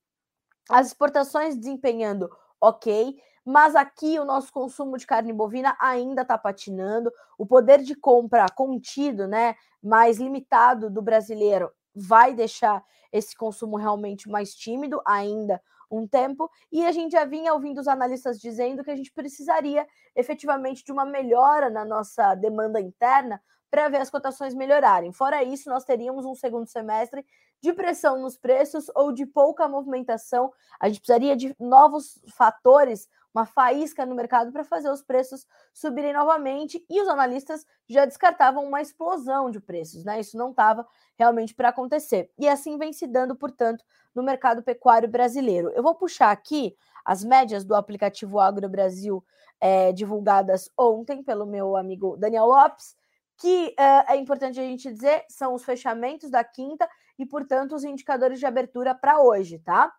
as 0.70 0.88
exportações 0.88 1.58
desempenhando 1.58 2.30
ok, 2.62 3.18
mas 3.44 3.76
aqui 3.76 4.20
o 4.20 4.26
nosso 4.26 4.52
consumo 4.52 4.98
de 4.98 5.08
carne 5.08 5.34
bovina 5.34 5.76
ainda 5.80 6.22
está 6.22 6.38
patinando, 6.38 7.12
o 7.38 7.46
poder 7.46 7.82
de 7.82 7.96
compra 7.96 8.46
contido, 8.54 9.28
né, 9.28 9.56
mais 9.82 10.20
limitado 10.20 10.90
do 10.90 11.02
brasileiro 11.02 11.72
vai 11.96 12.34
deixar 12.34 12.84
esse 13.12 13.36
consumo 13.36 13.78
realmente 13.78 14.30
mais 14.30 14.54
tímido 14.54 15.02
ainda 15.06 15.60
um 15.90 16.08
tempo, 16.08 16.50
e 16.72 16.86
a 16.86 16.92
gente 16.92 17.12
já 17.12 17.26
vinha 17.26 17.54
ouvindo 17.54 17.80
os 17.80 17.88
analistas 17.88 18.40
dizendo 18.40 18.84
que 18.84 18.92
a 18.92 18.96
gente 18.96 19.12
precisaria 19.12 19.88
efetivamente 20.16 20.84
de 20.84 20.92
uma 20.92 21.06
melhora 21.06 21.70
na 21.70 21.84
nossa 21.86 22.36
demanda 22.36 22.80
interna 22.80 23.42
para 23.70 23.90
ver 23.90 23.98
as 23.98 24.10
cotações 24.10 24.54
melhorarem. 24.54 25.12
Fora 25.12 25.44
isso, 25.44 25.70
nós 25.70 25.84
teríamos 25.84 26.26
um 26.26 26.36
segundo 26.36 26.68
semestre 26.68 27.26
de 27.62 27.74
pressão 27.74 28.20
nos 28.20 28.38
preços 28.38 28.90
ou 28.96 29.12
de 29.12 29.26
pouca 29.26 29.68
movimentação. 29.68 30.52
A 30.80 30.88
gente 30.88 31.00
precisaria 31.00 31.36
de 31.36 31.56
novos 31.60 32.20
fatores, 32.36 33.08
uma 33.34 33.46
faísca 33.46 34.06
no 34.06 34.16
mercado 34.16 34.52
para 34.52 34.64
fazer 34.64 34.90
os 34.90 35.02
preços 35.02 35.46
subirem 35.74 36.14
novamente. 36.14 36.84
E 36.90 37.02
os 37.02 37.08
analistas 37.08 37.66
já 37.88 38.06
descartavam 38.06 38.64
uma 38.64 38.82
explosão 38.82 39.50
de 39.50 39.60
preços, 39.60 40.04
né? 40.04 40.20
Isso 40.20 40.38
não 40.38 40.52
estava 40.52 40.86
realmente 41.18 41.54
para 41.54 41.70
acontecer. 41.70 42.32
E 42.38 42.48
assim 42.48 42.78
vem 42.78 42.92
se 42.92 43.08
dando, 43.08 43.36
portanto, 43.36 43.84
no 44.16 44.24
mercado 44.24 44.64
pecuário 44.64 45.08
brasileiro. 45.08 45.72
Eu 45.76 45.84
vou 45.84 45.96
puxar 45.96 46.32
aqui 46.32 46.76
as 47.06 47.24
médias 47.24 47.64
do 47.64 47.76
aplicativo 47.76 48.40
Agro 48.40 48.68
Brasil 48.68 49.24
é, 49.60 49.92
divulgadas 49.92 50.70
ontem 50.78 51.24
pelo 51.24 51.46
meu 51.46 51.76
amigo 51.76 52.16
Daniel 52.18 52.46
Lopes, 52.46 52.96
que 53.38 53.74
é, 53.78 54.14
é 54.14 54.16
importante 54.18 54.60
a 54.60 54.64
gente 54.64 54.92
dizer 54.92 55.24
são 55.30 55.54
os 55.54 55.64
fechamentos 55.64 56.30
da 56.30 56.44
quinta 56.44 56.90
e, 57.18 57.26
portanto, 57.26 57.74
os 57.76 57.84
indicadores 57.84 58.40
de 58.40 58.46
abertura 58.46 58.94
para 58.94 59.22
hoje, 59.22 59.60
tá? 59.60 59.92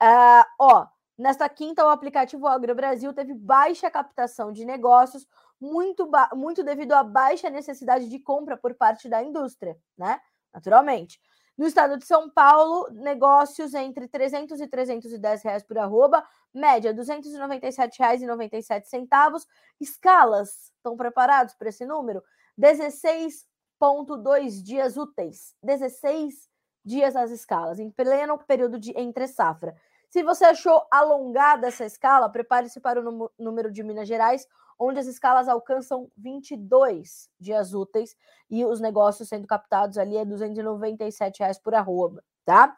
Uh, 0.00 0.44
ó, 0.60 0.86
nesta 1.18 1.48
quinta, 1.48 1.84
o 1.84 1.88
aplicativo 1.88 2.46
Agro 2.46 2.74
Brasil 2.74 3.12
teve 3.12 3.34
baixa 3.34 3.90
captação 3.90 4.52
de 4.52 4.64
negócios, 4.64 5.26
muito, 5.60 6.08
muito 6.34 6.62
devido 6.62 6.92
à 6.92 7.02
baixa 7.02 7.50
necessidade 7.50 8.08
de 8.08 8.18
compra 8.20 8.56
por 8.56 8.74
parte 8.74 9.08
da 9.08 9.22
indústria, 9.22 9.76
né? 9.96 10.20
Naturalmente. 10.54 11.20
No 11.58 11.66
estado 11.66 11.98
de 11.98 12.06
São 12.06 12.30
Paulo, 12.30 12.88
negócios 12.92 13.74
entre 13.74 14.06
300 14.06 14.60
e 14.60 14.68
310 14.68 15.42
reais 15.42 15.64
por 15.64 15.76
arroba, 15.76 16.24
média 16.54 16.92
R$ 16.92 16.98
297,97. 16.98 19.44
Escalas, 19.80 20.70
estão 20.76 20.96
preparados 20.96 21.54
para 21.54 21.70
esse 21.70 21.84
número? 21.84 22.22
16,2 22.56 24.62
dias 24.62 24.96
úteis. 24.96 25.52
16 25.60 26.48
dias 26.84 27.16
as 27.16 27.32
escalas, 27.32 27.80
em 27.80 27.90
pleno 27.90 28.38
período 28.38 28.78
de 28.78 28.96
entre 28.96 29.26
safra. 29.26 29.74
Se 30.10 30.22
você 30.22 30.46
achou 30.46 30.86
alongada 30.90 31.68
essa 31.68 31.84
escala, 31.84 32.30
prepare-se 32.30 32.80
para 32.80 33.00
o 33.00 33.30
número 33.38 33.70
de 33.70 33.82
Minas 33.82 34.08
Gerais, 34.08 34.46
onde 34.78 35.00
as 35.00 35.06
escalas 35.06 35.48
alcançam 35.48 36.10
22 36.16 37.28
dias 37.38 37.74
úteis 37.74 38.16
e 38.48 38.64
os 38.64 38.80
negócios 38.80 39.28
sendo 39.28 39.46
captados 39.46 39.98
ali 39.98 40.16
é 40.16 40.24
297 40.24 41.40
reais 41.40 41.58
por 41.58 41.74
arroba, 41.74 42.22
tá? 42.44 42.74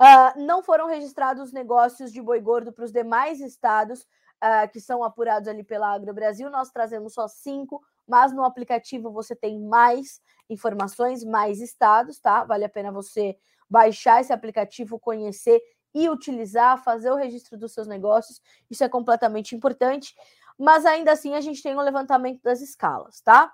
Uh, 0.00 0.42
não 0.44 0.62
foram 0.62 0.88
registrados 0.88 1.52
negócios 1.52 2.12
de 2.12 2.20
boi 2.20 2.40
gordo 2.40 2.72
para 2.72 2.84
os 2.84 2.92
demais 2.92 3.40
estados 3.40 4.02
uh, 4.42 4.68
que 4.72 4.80
são 4.80 5.04
apurados 5.04 5.48
ali 5.48 5.62
pela 5.62 5.94
Agro 5.94 6.12
Brasil. 6.12 6.50
Nós 6.50 6.70
trazemos 6.70 7.14
só 7.14 7.28
cinco, 7.28 7.80
mas 8.06 8.32
no 8.32 8.44
aplicativo 8.44 9.12
você 9.12 9.36
tem 9.36 9.60
mais 9.60 10.20
informações, 10.50 11.24
mais 11.24 11.60
estados, 11.60 12.18
tá? 12.18 12.44
Vale 12.44 12.64
a 12.64 12.68
pena 12.68 12.90
você 12.90 13.38
baixar 13.70 14.20
esse 14.20 14.32
aplicativo, 14.32 14.98
conhecer 14.98 15.62
e 15.94 16.08
utilizar, 16.08 16.82
fazer 16.82 17.10
o 17.10 17.16
registro 17.16 17.56
dos 17.56 17.72
seus 17.72 17.86
negócios. 17.86 18.40
Isso 18.70 18.82
é 18.82 18.88
completamente 18.88 19.54
importante 19.54 20.14
mas 20.58 20.86
ainda 20.86 21.12
assim 21.12 21.34
a 21.34 21.40
gente 21.40 21.62
tem 21.62 21.74
o 21.74 21.78
um 21.78 21.82
levantamento 21.82 22.40
das 22.42 22.60
escalas, 22.60 23.20
tá? 23.20 23.52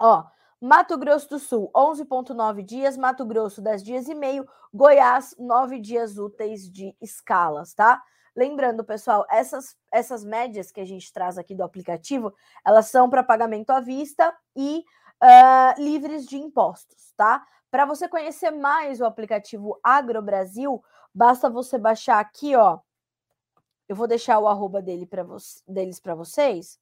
Ó, 0.00 0.24
Mato 0.60 0.96
Grosso 0.96 1.28
do 1.28 1.38
Sul, 1.38 1.70
11,9 1.74 2.62
dias, 2.64 2.96
Mato 2.96 3.24
Grosso, 3.24 3.60
10 3.60 3.82
dias 3.82 4.08
e 4.08 4.14
meio, 4.14 4.48
Goiás, 4.72 5.34
9 5.38 5.78
dias 5.78 6.18
úteis 6.18 6.70
de 6.70 6.96
escalas, 7.00 7.74
tá? 7.74 8.02
Lembrando, 8.34 8.82
pessoal, 8.82 9.26
essas, 9.30 9.76
essas 9.90 10.24
médias 10.24 10.72
que 10.72 10.80
a 10.80 10.86
gente 10.86 11.12
traz 11.12 11.36
aqui 11.36 11.54
do 11.54 11.62
aplicativo, 11.62 12.32
elas 12.64 12.86
são 12.86 13.10
para 13.10 13.22
pagamento 13.22 13.70
à 13.70 13.80
vista 13.80 14.34
e 14.56 14.82
uh, 15.22 15.82
livres 15.82 16.26
de 16.26 16.38
impostos, 16.38 17.12
tá? 17.14 17.44
Para 17.70 17.84
você 17.84 18.08
conhecer 18.08 18.50
mais 18.50 19.00
o 19.00 19.04
aplicativo 19.04 19.78
Agro 19.82 20.22
Brasil, 20.22 20.82
basta 21.14 21.50
você 21.50 21.78
baixar 21.78 22.18
aqui, 22.20 22.54
ó, 22.56 22.80
eu 23.88 23.96
vou 23.96 24.06
deixar 24.06 24.38
o 24.38 24.48
arroba 24.48 24.80
dele 24.80 25.06
pra 25.06 25.26
deles 25.68 26.00
para 26.00 26.14
vocês. 26.14 26.80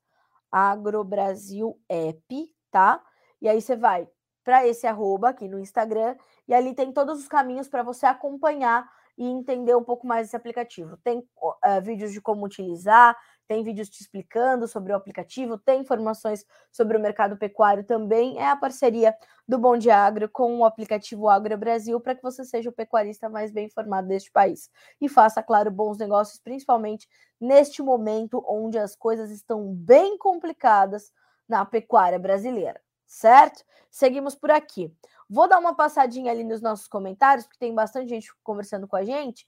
Agrobrasil 0.51 1.77
App, 1.89 2.55
tá? 2.71 3.03
E 3.41 3.49
aí 3.49 3.61
você 3.61 3.77
vai 3.77 4.09
para 4.45 4.67
esse 4.67 4.87
arroba 4.87 5.31
aqui 5.31 5.49
no 5.49 5.59
Instagram 5.59 6.17
e 6.47 6.55
ali 6.55 6.75
tem 6.75 6.93
todos 6.93 7.21
os 7.21 7.29
caminhos 7.29 7.69
para 7.69 7.83
você 7.83 8.07
acompanhar 8.07 8.89
e 9.17 9.27
entender 9.27 9.75
um 9.77 9.85
pouco 9.85 10.07
mais 10.07 10.29
esse 10.29 10.37
aplicativo. 10.37 10.97
Tem 10.99 11.19
uh, 11.19 11.83
vídeos 11.83 12.13
de 12.13 12.21
como 12.21 12.45
utilizar, 12.45 13.17
tem 13.51 13.65
vídeos 13.65 13.89
te 13.89 14.01
explicando 14.01 14.69
sobre 14.69 14.93
o 14.93 14.97
aplicativo, 14.97 15.59
tem 15.59 15.81
informações 15.81 16.47
sobre 16.71 16.97
o 16.97 17.01
mercado 17.01 17.37
pecuário 17.37 17.83
também. 17.83 18.39
É 18.39 18.49
a 18.49 18.55
parceria 18.55 19.13
do 19.49 19.59
Bom 19.59 19.77
Dia 19.77 19.97
Agro 19.97 20.29
com 20.29 20.61
o 20.61 20.65
aplicativo 20.65 21.29
Agro 21.29 21.59
Brasil 21.59 22.01
para 22.01 22.15
que 22.15 22.23
você 22.23 22.45
seja 22.45 22.71
o 22.71 22.73
pecuarista 22.73 23.29
mais 23.29 23.51
bem 23.51 23.67
informado 23.67 24.07
deste 24.07 24.31
país 24.31 24.71
e 25.01 25.09
faça, 25.09 25.43
claro, 25.43 25.69
bons 25.69 25.99
negócios, 25.99 26.39
principalmente 26.39 27.09
neste 27.41 27.83
momento 27.83 28.41
onde 28.47 28.79
as 28.79 28.95
coisas 28.95 29.33
estão 29.33 29.75
bem 29.75 30.17
complicadas 30.17 31.13
na 31.49 31.65
pecuária 31.65 32.21
brasileira, 32.21 32.81
certo? 33.05 33.65
Seguimos 33.91 34.37
por 34.37 34.53
aqui. 34.53 34.95
Vou 35.29 35.49
dar 35.49 35.59
uma 35.59 35.75
passadinha 35.75 36.31
ali 36.31 36.45
nos 36.45 36.61
nossos 36.61 36.87
comentários, 36.87 37.47
porque 37.47 37.59
tem 37.59 37.75
bastante 37.75 38.11
gente 38.11 38.33
conversando 38.45 38.87
com 38.87 38.95
a 38.95 39.03
gente. 39.03 39.45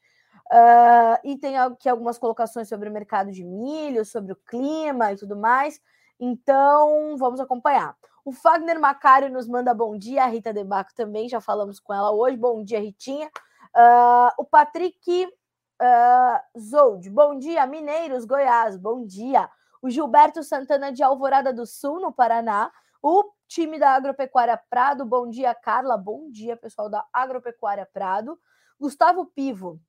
Uh, 0.52 1.16
e 1.24 1.38
tem 1.38 1.56
aqui 1.56 1.88
algumas 1.88 2.18
colocações 2.18 2.68
sobre 2.68 2.86
o 2.86 2.92
mercado 2.92 3.32
de 3.32 3.42
milho, 3.42 4.04
sobre 4.04 4.32
o 4.32 4.36
clima 4.36 5.10
e 5.10 5.16
tudo 5.16 5.34
mais. 5.34 5.80
Então, 6.20 7.16
vamos 7.16 7.40
acompanhar. 7.40 7.96
O 8.22 8.32
Fagner 8.32 8.78
Macário 8.78 9.30
nos 9.30 9.48
manda 9.48 9.72
bom 9.72 9.96
dia. 9.96 10.24
A 10.24 10.26
Rita 10.26 10.52
Debaco 10.52 10.94
também, 10.94 11.26
já 11.26 11.40
falamos 11.40 11.80
com 11.80 11.94
ela 11.94 12.12
hoje. 12.12 12.36
Bom 12.36 12.62
dia, 12.62 12.80
Ritinha. 12.80 13.30
Uh, 13.74 14.30
o 14.36 14.44
Patrick 14.44 15.24
uh, 15.24 16.60
Zold, 16.60 17.08
bom 17.08 17.38
dia. 17.38 17.66
Mineiros, 17.66 18.26
Goiás, 18.26 18.76
bom 18.76 19.06
dia. 19.06 19.48
O 19.80 19.88
Gilberto 19.88 20.42
Santana 20.42 20.92
de 20.92 21.02
Alvorada 21.02 21.50
do 21.50 21.64
Sul, 21.64 21.98
no 21.98 22.12
Paraná. 22.12 22.70
O 23.02 23.24
time 23.48 23.78
da 23.78 23.92
Agropecuária 23.92 24.60
Prado, 24.68 25.06
bom 25.06 25.30
dia, 25.30 25.54
Carla. 25.54 25.96
Bom 25.96 26.30
dia, 26.30 26.58
pessoal 26.58 26.90
da 26.90 27.04
Agropecuária 27.10 27.88
Prado. 27.90 28.38
Gustavo 28.78 29.24
Pivo, 29.26 29.80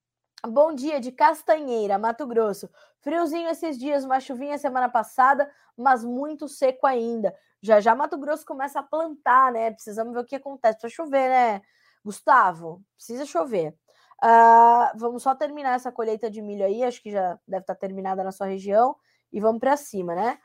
Bom 0.45 0.75
dia 0.75 0.99
de 0.99 1.09
Castanheira, 1.09 1.97
Mato 1.97 2.27
Grosso. 2.27 2.69
Friozinho 2.99 3.47
esses 3.49 3.77
dias, 3.77 4.03
uma 4.03 4.19
chuvinha 4.19 4.57
semana 4.57 4.89
passada, 4.89 5.49
mas 5.77 6.03
muito 6.03 6.49
seco 6.49 6.85
ainda. 6.85 7.33
Já 7.61 7.79
já 7.79 7.95
Mato 7.95 8.17
Grosso 8.17 8.45
começa 8.45 8.81
a 8.81 8.83
plantar, 8.83 9.53
né? 9.53 9.71
Precisamos 9.71 10.13
ver 10.13 10.19
o 10.19 10.25
que 10.25 10.35
acontece. 10.35 10.79
Precisa 10.79 10.93
chover, 11.03 11.29
né, 11.29 11.61
Gustavo? 12.03 12.83
Precisa 12.97 13.25
chover. 13.25 13.73
Uh, 14.21 14.97
vamos 14.97 15.23
só 15.23 15.33
terminar 15.33 15.75
essa 15.75 15.93
colheita 15.93 16.29
de 16.29 16.41
milho 16.41 16.65
aí, 16.65 16.83
acho 16.83 17.01
que 17.01 17.11
já 17.11 17.39
deve 17.47 17.61
estar 17.63 17.75
terminada 17.75 18.21
na 18.21 18.31
sua 18.31 18.47
região, 18.47 18.95
e 19.31 19.39
vamos 19.39 19.59
para 19.61 19.77
cima, 19.77 20.13
né? 20.13 20.37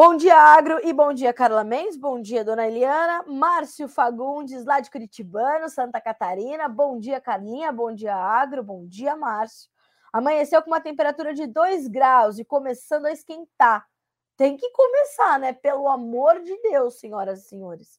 Bom 0.00 0.16
dia, 0.16 0.36
Agro, 0.36 0.78
e 0.86 0.92
bom 0.92 1.12
dia, 1.12 1.32
Carla 1.32 1.64
Mendes, 1.64 1.96
bom 1.96 2.22
dia, 2.22 2.44
Dona 2.44 2.68
Eliana, 2.68 3.24
Márcio 3.26 3.88
Fagundes, 3.88 4.64
lá 4.64 4.78
de 4.78 4.88
Curitibano, 4.92 5.68
Santa 5.68 6.00
Catarina, 6.00 6.68
bom 6.68 7.00
dia, 7.00 7.20
Carlinha, 7.20 7.72
bom 7.72 7.92
dia, 7.92 8.14
Agro, 8.14 8.62
bom 8.62 8.86
dia, 8.86 9.16
Márcio. 9.16 9.68
Amanheceu 10.12 10.62
com 10.62 10.70
uma 10.70 10.80
temperatura 10.80 11.34
de 11.34 11.48
2 11.48 11.88
graus 11.88 12.38
e 12.38 12.44
começando 12.44 13.06
a 13.06 13.10
esquentar. 13.10 13.88
Tem 14.36 14.56
que 14.56 14.70
começar, 14.70 15.36
né? 15.40 15.52
Pelo 15.52 15.88
amor 15.88 16.44
de 16.44 16.56
Deus, 16.62 17.00
senhoras 17.00 17.40
e 17.40 17.48
senhores. 17.48 17.98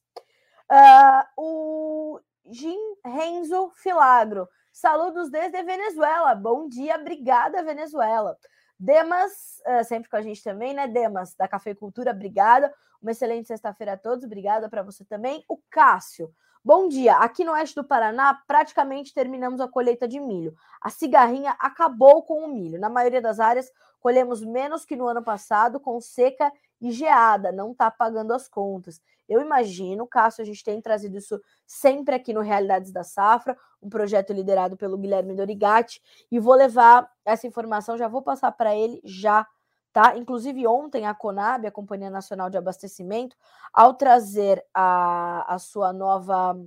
Uh, 0.72 1.22
o 1.36 2.20
Jim 2.46 2.78
Renzo 3.04 3.72
Filagro, 3.74 4.48
saludos 4.72 5.30
desde 5.30 5.62
Venezuela. 5.62 6.34
Bom 6.34 6.66
dia, 6.66 6.96
obrigada, 6.96 7.62
Venezuela. 7.62 8.38
Demas, 8.82 9.60
uh, 9.66 9.84
sempre 9.84 10.08
com 10.08 10.16
a 10.16 10.22
gente 10.22 10.42
também, 10.42 10.72
né? 10.72 10.88
Demas, 10.88 11.34
da 11.34 11.46
Cafeicultura, 11.46 12.12
obrigada. 12.12 12.72
Uma 13.02 13.10
excelente 13.10 13.46
sexta-feira 13.46 13.92
a 13.92 13.96
todos, 13.98 14.24
obrigada 14.24 14.70
para 14.70 14.82
você 14.82 15.04
também. 15.04 15.44
O 15.46 15.58
Cássio, 15.68 16.34
bom 16.64 16.88
dia. 16.88 17.16
Aqui 17.16 17.44
no 17.44 17.52
oeste 17.52 17.74
do 17.74 17.84
Paraná, 17.84 18.40
praticamente 18.46 19.12
terminamos 19.12 19.60
a 19.60 19.68
colheita 19.68 20.08
de 20.08 20.18
milho. 20.18 20.54
A 20.80 20.88
cigarrinha 20.88 21.54
acabou 21.58 22.22
com 22.22 22.42
o 22.42 22.48
milho. 22.48 22.80
Na 22.80 22.88
maioria 22.88 23.20
das 23.20 23.38
áreas, 23.38 23.70
colhemos 24.00 24.42
menos 24.42 24.86
que 24.86 24.96
no 24.96 25.06
ano 25.06 25.22
passado, 25.22 25.78
com 25.78 26.00
seca 26.00 26.50
e 26.80 26.90
geada, 26.90 27.52
não 27.52 27.72
está 27.72 27.90
pagando 27.90 28.32
as 28.32 28.48
contas. 28.48 29.00
Eu 29.28 29.40
imagino, 29.40 30.06
Cássio, 30.06 30.42
a 30.42 30.44
gente 30.44 30.64
tem 30.64 30.80
trazido 30.80 31.16
isso 31.16 31.40
sempre 31.66 32.14
aqui 32.14 32.32
no 32.32 32.40
Realidades 32.40 32.90
da 32.90 33.04
Safra, 33.04 33.56
um 33.80 33.88
projeto 33.88 34.32
liderado 34.32 34.76
pelo 34.76 34.98
Guilherme 34.98 35.34
Dorigatti, 35.34 36.02
e 36.30 36.40
vou 36.40 36.54
levar 36.54 37.08
essa 37.24 37.46
informação, 37.46 37.96
já 37.96 38.08
vou 38.08 38.22
passar 38.22 38.50
para 38.52 38.74
ele 38.74 39.00
já, 39.04 39.46
tá? 39.92 40.16
Inclusive 40.16 40.66
ontem 40.66 41.06
a 41.06 41.14
Conab, 41.14 41.66
a 41.66 41.70
Companhia 41.70 42.10
Nacional 42.10 42.50
de 42.50 42.58
Abastecimento, 42.58 43.36
ao 43.72 43.94
trazer 43.94 44.64
a, 44.74 45.54
a 45.54 45.58
sua 45.58 45.92
nova 45.92 46.58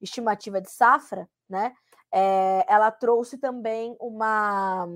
estimativa 0.00 0.60
de 0.60 0.70
safra, 0.70 1.28
né? 1.48 1.72
É, 2.10 2.64
ela 2.66 2.90
trouxe 2.90 3.36
também 3.38 3.96
uma 4.00 4.88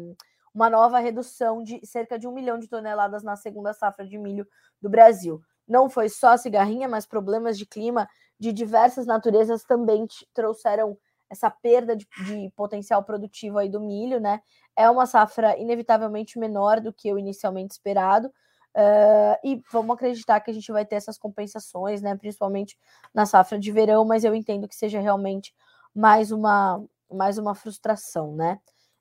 uma 0.55 0.69
nova 0.69 0.99
redução 0.99 1.63
de 1.63 1.85
cerca 1.87 2.19
de 2.19 2.27
um 2.27 2.33
milhão 2.33 2.59
de 2.59 2.69
toneladas 2.69 3.23
na 3.23 3.37
segunda 3.37 3.73
safra 3.73 4.07
de 4.07 4.19
milho 4.19 4.47
do 4.81 4.89
Brasil. 4.91 5.41
Não 5.67 5.89
foi 5.89 6.09
só 6.09 6.31
a 6.31 6.39
cigarrinha, 6.39 6.89
mas 6.89 7.07
problemas 7.07 7.57
de 7.57 7.65
clima 7.65 8.09
de 8.39 8.53
diversas 8.53 9.07
naturezas 9.07 9.65
também 9.65 10.07
trouxeram 10.35 10.99
essa 11.31 11.51
perda 11.51 11.97
de, 11.97 12.07
de, 12.27 12.51
potencial 12.55 13.03
produtivo 13.03 13.57
aí 13.57 13.69
do 13.69 13.81
milho, 13.81 14.21
né? 14.21 14.41
É 14.77 14.89
uma 14.91 15.07
safra 15.07 15.57
inevitavelmente 15.57 16.39
menor 16.39 16.79
do 16.79 16.93
que 16.93 17.11
o 17.11 17.19
inicialmente 17.19 17.73
esperado. 17.73 18.29
Uh, 18.75 19.37
e 19.45 19.63
vamos 19.71 19.95
acreditar 19.95 20.41
que 20.41 20.51
a 20.51 20.55
gente 20.55 20.71
vai 20.73 20.85
ter 20.85 20.97
essas 20.97 21.17
compensações, 21.17 22.03
né? 22.03 22.15
Principalmente 22.17 22.79
na 23.15 23.25
safra 23.25 23.59
de 23.59 23.73
verão, 23.73 24.05
mas 24.05 24.25
eu 24.25 24.35
entendo 24.35 24.69
que 24.69 24.75
seja 24.75 25.01
realmente 25.01 25.55
mais 25.95 26.31
uma, 26.31 26.85
mais 27.11 27.39
uma 27.39 27.55
frustração, 27.55 28.35
né? 28.35 28.59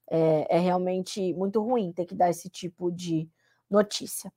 É, 0.10 0.58
é 0.58 0.60
realmente 0.60 1.34
muito 1.34 1.62
ruim 1.62 1.92
ter 1.92 2.06
que 2.06 2.16
dar 2.16 2.30
esse 2.30 2.50
tipo 2.50 2.92
de 2.92 3.30
notícia. 3.70 4.32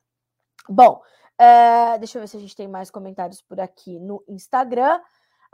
Bom, 0.69 1.03
é, 1.39 1.99
deixa 1.99 2.19
eu 2.19 2.23
ver 2.23 2.29
se 2.29 2.37
a 2.37 2.41
gente 2.41 2.57
tem 2.57 2.69
mais 2.69 2.91
comentários 2.91 3.43
por 3.43 3.61
aqui 3.61 3.99
no 3.99 4.23
Instagram. 4.29 5.01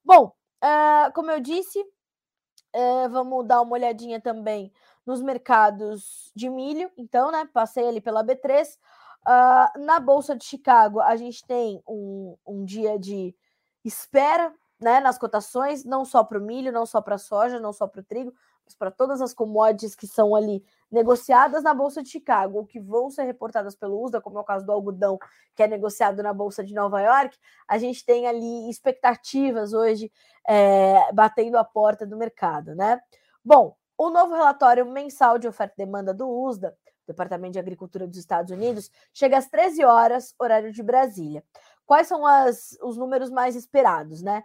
Bom, 0.04 0.32
uh, 0.62 1.12
como 1.14 1.30
eu 1.30 1.40
disse, 1.40 1.78
uh, 1.80 3.08
vamos 3.10 3.46
dar 3.46 3.60
uma 3.60 3.72
olhadinha 3.72 4.20
também 4.20 4.72
nos 5.04 5.20
mercados 5.20 6.30
de 6.34 6.48
milho. 6.48 6.90
Então, 6.96 7.30
né, 7.30 7.48
passei 7.52 7.86
ali 7.86 8.00
pela 8.00 8.24
B3. 8.24 8.66
Uh, 8.66 8.78
ah, 9.26 9.72
na 9.76 10.00
Bolsa 10.00 10.36
de 10.36 10.44
Chicago, 10.44 11.00
a 11.00 11.16
gente 11.16 11.44
tem 11.44 11.82
um, 11.86 12.36
um 12.46 12.64
dia 12.64 12.98
de 12.98 13.34
espera 13.84 14.54
né, 14.80 15.00
nas 15.00 15.18
cotações, 15.18 15.84
não 15.84 16.04
só 16.04 16.22
para 16.22 16.38
o 16.38 16.40
milho, 16.40 16.72
não 16.72 16.84
só 16.84 17.00
para 17.00 17.14
a 17.14 17.18
soja, 17.18 17.58
não 17.58 17.72
só 17.72 17.86
para 17.86 18.00
o 18.00 18.04
trigo, 18.04 18.32
mas 18.64 18.74
para 18.74 18.90
todas 18.90 19.22
as 19.22 19.32
commodities 19.32 19.94
que 19.94 20.06
são 20.06 20.34
ali 20.34 20.62
negociadas 20.90 21.62
na 21.62 21.72
Bolsa 21.72 22.02
de 22.02 22.08
Chicago, 22.08 22.58
ou 22.58 22.66
que 22.66 22.80
vão 22.80 23.10
ser 23.10 23.22
reportadas 23.22 23.74
pelo 23.74 24.02
USDA, 24.02 24.20
como 24.20 24.38
é 24.38 24.40
o 24.40 24.44
caso 24.44 24.66
do 24.66 24.72
algodão, 24.72 25.18
que 25.54 25.62
é 25.62 25.66
negociado 25.66 26.22
na 26.22 26.32
Bolsa 26.32 26.62
de 26.62 26.74
Nova 26.74 27.00
York, 27.00 27.38
a 27.66 27.78
gente 27.78 28.04
tem 28.04 28.26
ali 28.26 28.68
expectativas 28.68 29.72
hoje 29.72 30.12
é, 30.46 31.12
batendo 31.12 31.56
a 31.56 31.64
porta 31.64 32.06
do 32.06 32.16
mercado, 32.16 32.74
né? 32.74 33.00
Bom, 33.44 33.76
o 33.96 34.10
novo 34.10 34.34
relatório 34.34 34.84
mensal 34.84 35.38
de 35.38 35.48
oferta 35.48 35.74
e 35.78 35.84
demanda 35.86 36.12
do 36.12 36.28
USDA, 36.28 36.76
Departamento 37.06 37.52
de 37.52 37.58
Agricultura 37.58 38.06
dos 38.06 38.18
Estados 38.18 38.50
Unidos, 38.50 38.90
chega 39.14 39.38
às 39.38 39.48
13 39.48 39.84
horas, 39.84 40.34
horário 40.38 40.72
de 40.72 40.82
Brasília. 40.82 41.42
Quais 41.86 42.08
são 42.08 42.26
as, 42.26 42.76
os 42.82 42.96
números 42.96 43.30
mais 43.30 43.54
esperados, 43.54 44.20
né? 44.20 44.42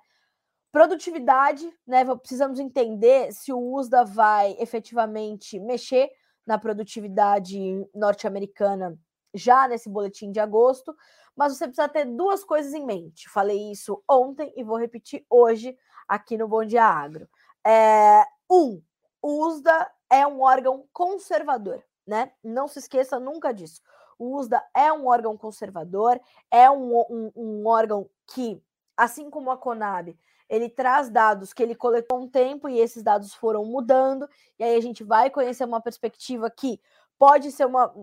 Produtividade, 0.72 1.70
né? 1.86 2.06
Precisamos 2.16 2.60
entender 2.60 3.32
se 3.34 3.52
o 3.52 3.74
USDA 3.74 4.06
vai 4.06 4.56
efetivamente 4.60 5.60
mexer 5.60 6.10
na 6.46 6.58
produtividade 6.58 7.60
norte-americana 7.94 8.98
já 9.34 9.68
nesse 9.68 9.90
boletim 9.90 10.32
de 10.32 10.40
agosto, 10.40 10.96
mas 11.36 11.56
você 11.56 11.66
precisa 11.66 11.90
ter 11.90 12.06
duas 12.06 12.44
coisas 12.44 12.74
em 12.74 12.86
mente. 12.86 13.30
Falei 13.30 13.72
isso 13.72 14.02
ontem 14.10 14.54
e 14.56 14.64
vou 14.64 14.78
repetir 14.78 15.26
hoje 15.30 15.78
aqui 16.08 16.38
no 16.38 16.48
Bom 16.48 16.66
Dia 16.66 16.86
Agro. 16.86 17.28
É, 17.66 18.26
um, 18.50 18.82
o 19.22 19.46
USDA 19.48 19.92
é 20.10 20.26
um 20.26 20.42
órgão 20.42 20.86
conservador, 20.92 21.84
né? 22.06 22.32
Não 22.44 22.68
se 22.68 22.80
esqueça 22.80 23.20
nunca 23.20 23.54
disso. 23.54 23.82
O 24.18 24.38
USDA 24.38 24.64
é 24.76 24.92
um 24.92 25.08
órgão 25.08 25.38
conservador, 25.38 26.20
é 26.50 26.70
um, 26.70 27.00
um, 27.10 27.32
um 27.36 27.68
órgão 27.68 28.10
que, 28.28 28.62
assim 28.96 29.30
como 29.30 29.52
a 29.52 29.58
Conab, 29.58 30.18
ele 30.52 30.70
traz 30.70 31.10
dados 31.10 31.54
que 31.54 31.64
ele 31.64 31.74
coletou 31.74 32.22
um 32.22 32.28
tempo 32.28 32.68
e 32.68 32.78
esses 32.78 33.02
dados 33.02 33.34
foram 33.34 33.64
mudando, 33.64 34.28
e 34.60 34.64
aí 34.66 34.76
a 34.76 34.82
gente 34.82 35.02
vai 35.02 35.30
conhecer 35.30 35.64
uma 35.64 35.80
perspectiva 35.80 36.52
que 36.52 36.78
pode 37.18 37.54
ser 37.54 37.66
uma 37.66 37.94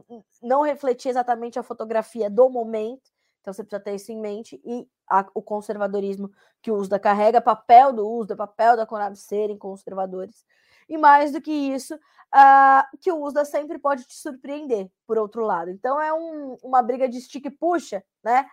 não 0.42 0.62
refletir 0.62 1.10
exatamente 1.10 1.58
a 1.58 1.62
fotografia 1.62 2.30
do 2.30 2.48
momento, 2.48 3.10
então 3.42 3.52
você 3.52 3.62
precisa 3.62 3.84
ter 3.84 3.94
isso 3.94 4.10
em 4.10 4.18
mente, 4.18 4.58
e 4.64 4.88
a, 5.10 5.26
o 5.34 5.42
conservadorismo 5.42 6.30
que 6.62 6.70
o 6.70 6.76
USDA 6.76 6.98
carrega, 6.98 7.38
papel 7.38 7.92
do 7.92 8.08
USDA, 8.08 8.34
papel 8.34 8.78
da 8.78 8.86
Conab 8.86 9.14
serem 9.14 9.58
conservadores, 9.58 10.46
e 10.88 10.96
mais 10.96 11.30
do 11.30 11.42
que 11.42 11.52
isso, 11.52 11.96
uh, 11.96 12.98
que 12.98 13.12
o 13.12 13.22
USDA 13.22 13.44
sempre 13.44 13.78
pode 13.78 14.04
te 14.04 14.14
surpreender, 14.14 14.90
por 15.06 15.18
outro 15.18 15.44
lado. 15.44 15.70
Então 15.70 16.00
é 16.00 16.14
um, 16.14 16.56
uma 16.62 16.80
briga 16.80 17.06
de 17.06 17.20
stick 17.20 17.50
puxa, 17.60 18.02
né? 18.24 18.46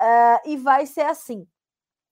Uh, 0.00 0.50
e 0.50 0.56
vai 0.56 0.86
ser 0.86 1.02
assim. 1.02 1.44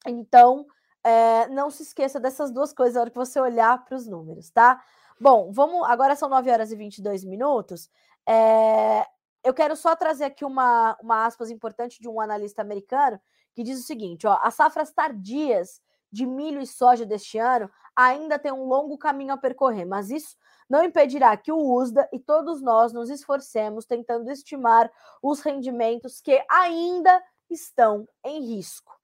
Então, 0.05 0.67
é, 1.09 1.49
não 1.49 1.71
se 1.71 1.83
esqueça 1.83 2.21
dessas 2.21 2.51
duas 2.51 2.71
coisas 2.71 2.95
na 2.95 3.01
hora 3.01 3.11
que 3.11 3.17
você 3.17 3.41
olhar 3.41 3.83
para 3.83 3.97
os 3.97 4.07
números, 4.07 4.51
tá? 4.51 4.83
Bom, 5.19 5.51
vamos. 5.51 5.89
Agora 5.89 6.15
são 6.15 6.29
9 6.29 6.51
horas 6.51 6.71
e 6.71 6.77
22 6.77 7.25
minutos. 7.25 7.89
É, 8.29 9.07
eu 9.43 9.55
quero 9.55 9.75
só 9.75 9.97
trazer 9.97 10.25
aqui 10.25 10.45
uma, 10.45 10.99
uma 11.03 11.25
aspas 11.25 11.51
importante 11.51 11.99
de 11.99 12.09
um 12.09 12.21
analista 12.21 12.61
americano 12.61 13.19
que 13.55 13.63
diz 13.63 13.81
o 13.81 13.87
seguinte: 13.87 14.27
ó, 14.27 14.39
as 14.43 14.55
safras 14.55 14.93
tardias 14.93 15.81
de 16.13 16.27
milho 16.27 16.61
e 16.61 16.67
soja 16.67 17.07
deste 17.07 17.39
ano 17.39 17.71
ainda 17.97 18.39
tem 18.39 18.53
um 18.53 18.65
longo 18.65 18.99
caminho 18.99 19.33
a 19.33 19.39
percorrer, 19.39 19.87
mas 19.87 20.11
isso 20.11 20.37
não 20.69 20.85
impedirá 20.85 21.35
que 21.39 21.51
o 21.51 21.75
USDA 21.75 22.07
e 22.13 22.19
todos 22.19 22.61
nós 22.61 22.93
nos 22.93 23.09
esforcemos 23.09 23.87
tentando 23.87 24.31
estimar 24.31 24.91
os 25.23 25.41
rendimentos 25.41 26.21
que 26.21 26.45
ainda 26.51 27.23
estão 27.51 28.07
em 28.23 28.45
risco. 28.45 28.98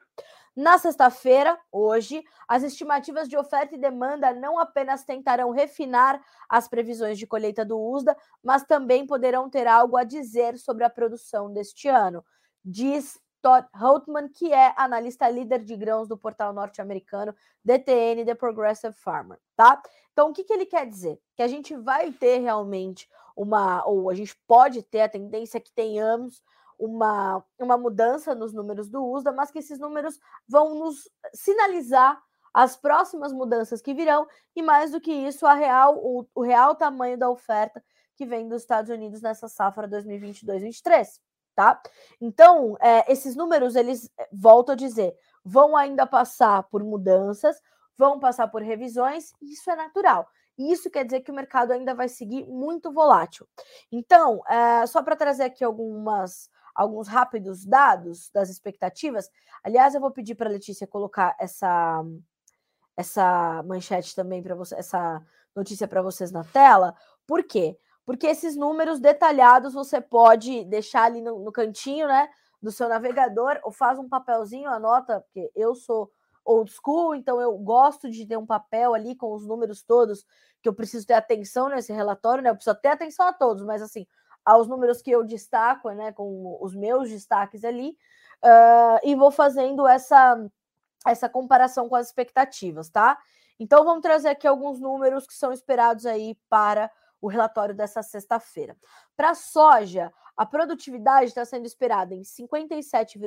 Na 0.56 0.78
sexta-feira, 0.78 1.58
hoje, 1.72 2.24
as 2.46 2.62
estimativas 2.62 3.28
de 3.28 3.36
oferta 3.36 3.74
e 3.74 3.78
demanda 3.78 4.32
não 4.32 4.56
apenas 4.56 5.04
tentarão 5.04 5.50
refinar 5.50 6.22
as 6.48 6.68
previsões 6.68 7.18
de 7.18 7.26
colheita 7.26 7.64
do 7.64 7.76
USDA, 7.76 8.16
mas 8.40 8.62
também 8.62 9.04
poderão 9.04 9.50
ter 9.50 9.66
algo 9.66 9.96
a 9.96 10.04
dizer 10.04 10.56
sobre 10.56 10.84
a 10.84 10.90
produção 10.90 11.52
deste 11.52 11.88
ano, 11.88 12.24
diz 12.64 13.18
Todd 13.42 13.66
Houtman, 13.78 14.28
que 14.28 14.52
é 14.52 14.72
analista 14.76 15.28
líder 15.28 15.64
de 15.64 15.76
grãos 15.76 16.06
do 16.08 16.16
portal 16.16 16.52
norte-americano 16.52 17.34
DTN, 17.64 18.24
The 18.24 18.34
Progressive 18.34 18.94
Farmer, 18.94 19.38
tá? 19.56 19.82
Então, 20.12 20.30
o 20.30 20.32
que, 20.32 20.44
que 20.44 20.52
ele 20.52 20.64
quer 20.66 20.86
dizer? 20.86 21.20
Que 21.36 21.42
a 21.42 21.48
gente 21.48 21.76
vai 21.76 22.12
ter 22.12 22.38
realmente 22.38 23.08
uma, 23.36 23.84
ou 23.86 24.08
a 24.08 24.14
gente 24.14 24.34
pode 24.46 24.82
ter 24.84 25.00
a 25.00 25.08
tendência 25.08 25.60
que 25.60 25.72
tenhamos 25.72 26.40
uma, 26.84 27.44
uma 27.58 27.76
mudança 27.76 28.34
nos 28.34 28.52
números 28.52 28.88
do 28.88 29.04
USDA, 29.04 29.32
mas 29.32 29.50
que 29.50 29.58
esses 29.58 29.78
números 29.78 30.18
vão 30.48 30.74
nos 30.74 31.08
sinalizar 31.32 32.20
as 32.52 32.76
próximas 32.76 33.32
mudanças 33.32 33.82
que 33.82 33.92
virão 33.92 34.26
e 34.54 34.62
mais 34.62 34.92
do 34.92 35.00
que 35.00 35.12
isso, 35.12 35.44
a 35.44 35.54
real, 35.54 35.96
o, 35.98 36.24
o 36.34 36.42
real 36.42 36.76
tamanho 36.76 37.18
da 37.18 37.28
oferta 37.28 37.82
que 38.16 38.24
vem 38.24 38.48
dos 38.48 38.62
Estados 38.62 38.90
Unidos 38.90 39.20
nessa 39.20 39.48
safra 39.48 39.88
2022-23, 39.88 41.06
tá? 41.54 41.82
Então, 42.20 42.76
é, 42.80 43.10
esses 43.12 43.34
números, 43.34 43.74
eles, 43.74 44.08
é, 44.16 44.28
volto 44.32 44.70
a 44.70 44.76
dizer, 44.76 45.16
vão 45.44 45.76
ainda 45.76 46.06
passar 46.06 46.62
por 46.64 46.84
mudanças, 46.84 47.60
vão 47.98 48.20
passar 48.20 48.46
por 48.48 48.62
revisões, 48.62 49.32
e 49.42 49.52
isso 49.52 49.68
é 49.68 49.74
natural. 49.74 50.28
E 50.56 50.72
isso 50.72 50.88
quer 50.88 51.04
dizer 51.04 51.20
que 51.22 51.32
o 51.32 51.34
mercado 51.34 51.72
ainda 51.72 51.94
vai 51.94 52.08
seguir 52.08 52.46
muito 52.46 52.92
volátil. 52.92 53.46
Então, 53.90 54.40
é, 54.48 54.86
só 54.86 55.02
para 55.02 55.16
trazer 55.16 55.44
aqui 55.44 55.64
algumas 55.64 56.48
alguns 56.74 57.08
rápidos 57.08 57.64
dados 57.64 58.30
das 58.32 58.50
expectativas. 58.50 59.30
Aliás, 59.62 59.94
eu 59.94 60.00
vou 60.00 60.10
pedir 60.10 60.34
para 60.34 60.48
a 60.48 60.52
Letícia 60.52 60.86
colocar 60.86 61.36
essa 61.38 62.02
essa 62.96 63.62
manchete 63.64 64.14
também 64.14 64.42
para 64.42 64.54
você, 64.54 64.74
essa 64.76 65.20
notícia 65.54 65.88
para 65.88 66.02
vocês 66.02 66.30
na 66.30 66.44
tela. 66.44 66.94
Por 67.26 67.42
quê? 67.42 67.76
Porque 68.04 68.26
esses 68.26 68.56
números 68.56 69.00
detalhados 69.00 69.74
você 69.74 70.00
pode 70.00 70.64
deixar 70.64 71.04
ali 71.04 71.20
no, 71.20 71.40
no 71.40 71.50
cantinho, 71.50 72.06
né, 72.06 72.28
do 72.62 72.70
seu 72.70 72.88
navegador, 72.88 73.58
ou 73.62 73.72
faz 73.72 73.98
um 73.98 74.08
papelzinho, 74.08 74.70
anota, 74.70 75.20
porque 75.20 75.50
eu 75.54 75.74
sou 75.74 76.10
old 76.44 76.70
school, 76.70 77.14
então 77.14 77.40
eu 77.40 77.56
gosto 77.56 78.10
de 78.10 78.26
ter 78.26 78.36
um 78.36 78.46
papel 78.46 78.94
ali 78.94 79.16
com 79.16 79.32
os 79.32 79.46
números 79.46 79.82
todos, 79.82 80.24
que 80.62 80.68
eu 80.68 80.74
preciso 80.74 81.06
ter 81.06 81.14
atenção 81.14 81.68
nesse 81.68 81.92
relatório, 81.92 82.42
né? 82.44 82.50
Eu 82.50 82.54
preciso 82.54 82.76
ter 82.76 82.88
atenção 82.88 83.26
a 83.26 83.32
todos, 83.32 83.64
mas 83.64 83.80
assim, 83.82 84.06
aos 84.44 84.68
números 84.68 85.00
que 85.00 85.10
eu 85.10 85.24
destaco, 85.24 85.90
né, 85.90 86.12
com 86.12 86.58
os 86.60 86.74
meus 86.74 87.08
destaques 87.08 87.64
ali, 87.64 87.96
uh, 88.44 89.00
e 89.02 89.14
vou 89.14 89.30
fazendo 89.30 89.86
essa, 89.88 90.36
essa 91.06 91.28
comparação 91.28 91.88
com 91.88 91.96
as 91.96 92.08
expectativas, 92.08 92.90
tá? 92.90 93.18
Então 93.58 93.84
vamos 93.84 94.02
trazer 94.02 94.28
aqui 94.28 94.46
alguns 94.46 94.80
números 94.80 95.26
que 95.26 95.34
são 95.34 95.52
esperados 95.52 96.06
aí 96.06 96.36
para 96.48 96.90
o 97.20 97.28
relatório 97.28 97.74
dessa 97.74 98.02
sexta-feira. 98.02 98.76
Para 99.16 99.30
a 99.30 99.34
soja, 99.34 100.12
a 100.36 100.44
produtividade 100.44 101.26
está 101.26 101.44
sendo 101.44 101.64
esperada 101.64 102.14
em 102.14 102.24
57, 102.24 103.18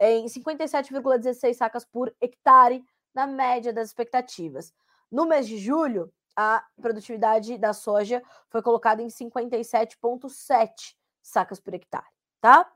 em 0.00 0.26
57,16 0.26 1.54
sacas 1.54 1.84
por 1.84 2.14
hectare, 2.20 2.84
na 3.14 3.26
média 3.26 3.72
das 3.72 3.88
expectativas. 3.88 4.74
No 5.10 5.24
mês 5.24 5.46
de 5.46 5.56
julho, 5.56 6.12
a 6.36 6.62
produtividade 6.80 7.56
da 7.56 7.72
soja 7.72 8.22
foi 8.48 8.62
colocada 8.62 9.02
em 9.02 9.08
57,7 9.08 10.94
sacas 11.22 11.58
por 11.58 11.74
hectare, 11.74 12.06
tá? 12.40 12.70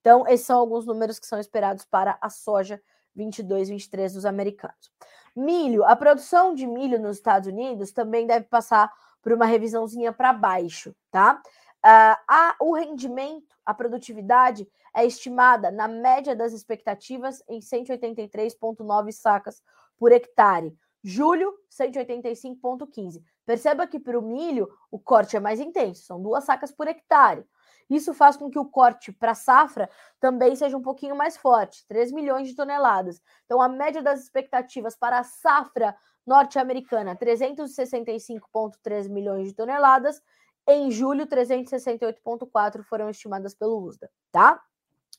Então, 0.00 0.26
esses 0.26 0.44
são 0.44 0.58
alguns 0.58 0.84
números 0.84 1.20
que 1.20 1.26
são 1.26 1.38
esperados 1.38 1.84
para 1.84 2.18
a 2.20 2.28
soja 2.28 2.82
22 3.14 3.68
e 3.68 3.72
23 3.72 4.14
dos 4.14 4.24
americanos. 4.24 4.90
Milho, 5.36 5.84
a 5.84 5.94
produção 5.94 6.52
de 6.52 6.66
milho 6.66 6.98
nos 6.98 7.18
Estados 7.18 7.48
Unidos 7.48 7.92
também 7.92 8.26
deve 8.26 8.46
passar 8.46 8.92
por 9.22 9.32
uma 9.32 9.44
revisãozinha 9.44 10.12
para 10.12 10.32
baixo, 10.32 10.94
tá? 11.12 11.40
Uh, 11.84 12.16
a, 12.28 12.56
o 12.60 12.74
rendimento, 12.74 13.54
a 13.64 13.72
produtividade 13.72 14.68
é 14.94 15.06
estimada 15.06 15.70
na 15.70 15.86
média 15.86 16.34
das 16.34 16.52
expectativas 16.52 17.40
em 17.48 17.60
183,9 17.60 19.12
sacas 19.12 19.62
por 19.96 20.10
hectare. 20.10 20.74
Julho, 21.02 21.54
185,15. 21.70 23.22
Perceba 23.46 23.86
que 23.86 23.98
para 23.98 24.18
o 24.18 24.22
milho 24.22 24.68
o 24.90 24.98
corte 24.98 25.36
é 25.36 25.40
mais 25.40 25.60
intenso, 25.60 26.04
são 26.04 26.20
duas 26.22 26.44
sacas 26.44 26.70
por 26.70 26.86
hectare. 26.86 27.44
Isso 27.88 28.14
faz 28.14 28.36
com 28.36 28.48
que 28.48 28.58
o 28.58 28.64
corte 28.64 29.10
para 29.10 29.34
safra 29.34 29.90
também 30.20 30.54
seja 30.54 30.76
um 30.76 30.82
pouquinho 30.82 31.16
mais 31.16 31.36
forte, 31.36 31.84
3 31.88 32.12
milhões 32.12 32.46
de 32.46 32.54
toneladas. 32.54 33.20
Então, 33.44 33.60
a 33.60 33.68
média 33.68 34.00
das 34.00 34.20
expectativas 34.20 34.96
para 34.96 35.18
a 35.18 35.24
safra 35.24 35.96
norte-americana, 36.24 37.16
365,3 37.16 39.08
milhões 39.08 39.48
de 39.48 39.54
toneladas. 39.54 40.22
Em 40.68 40.90
julho, 40.90 41.26
368,4 41.26 42.84
foram 42.84 43.10
estimadas 43.10 43.54
pelo 43.54 43.82
USDA, 43.82 44.08
tá? 44.30 44.62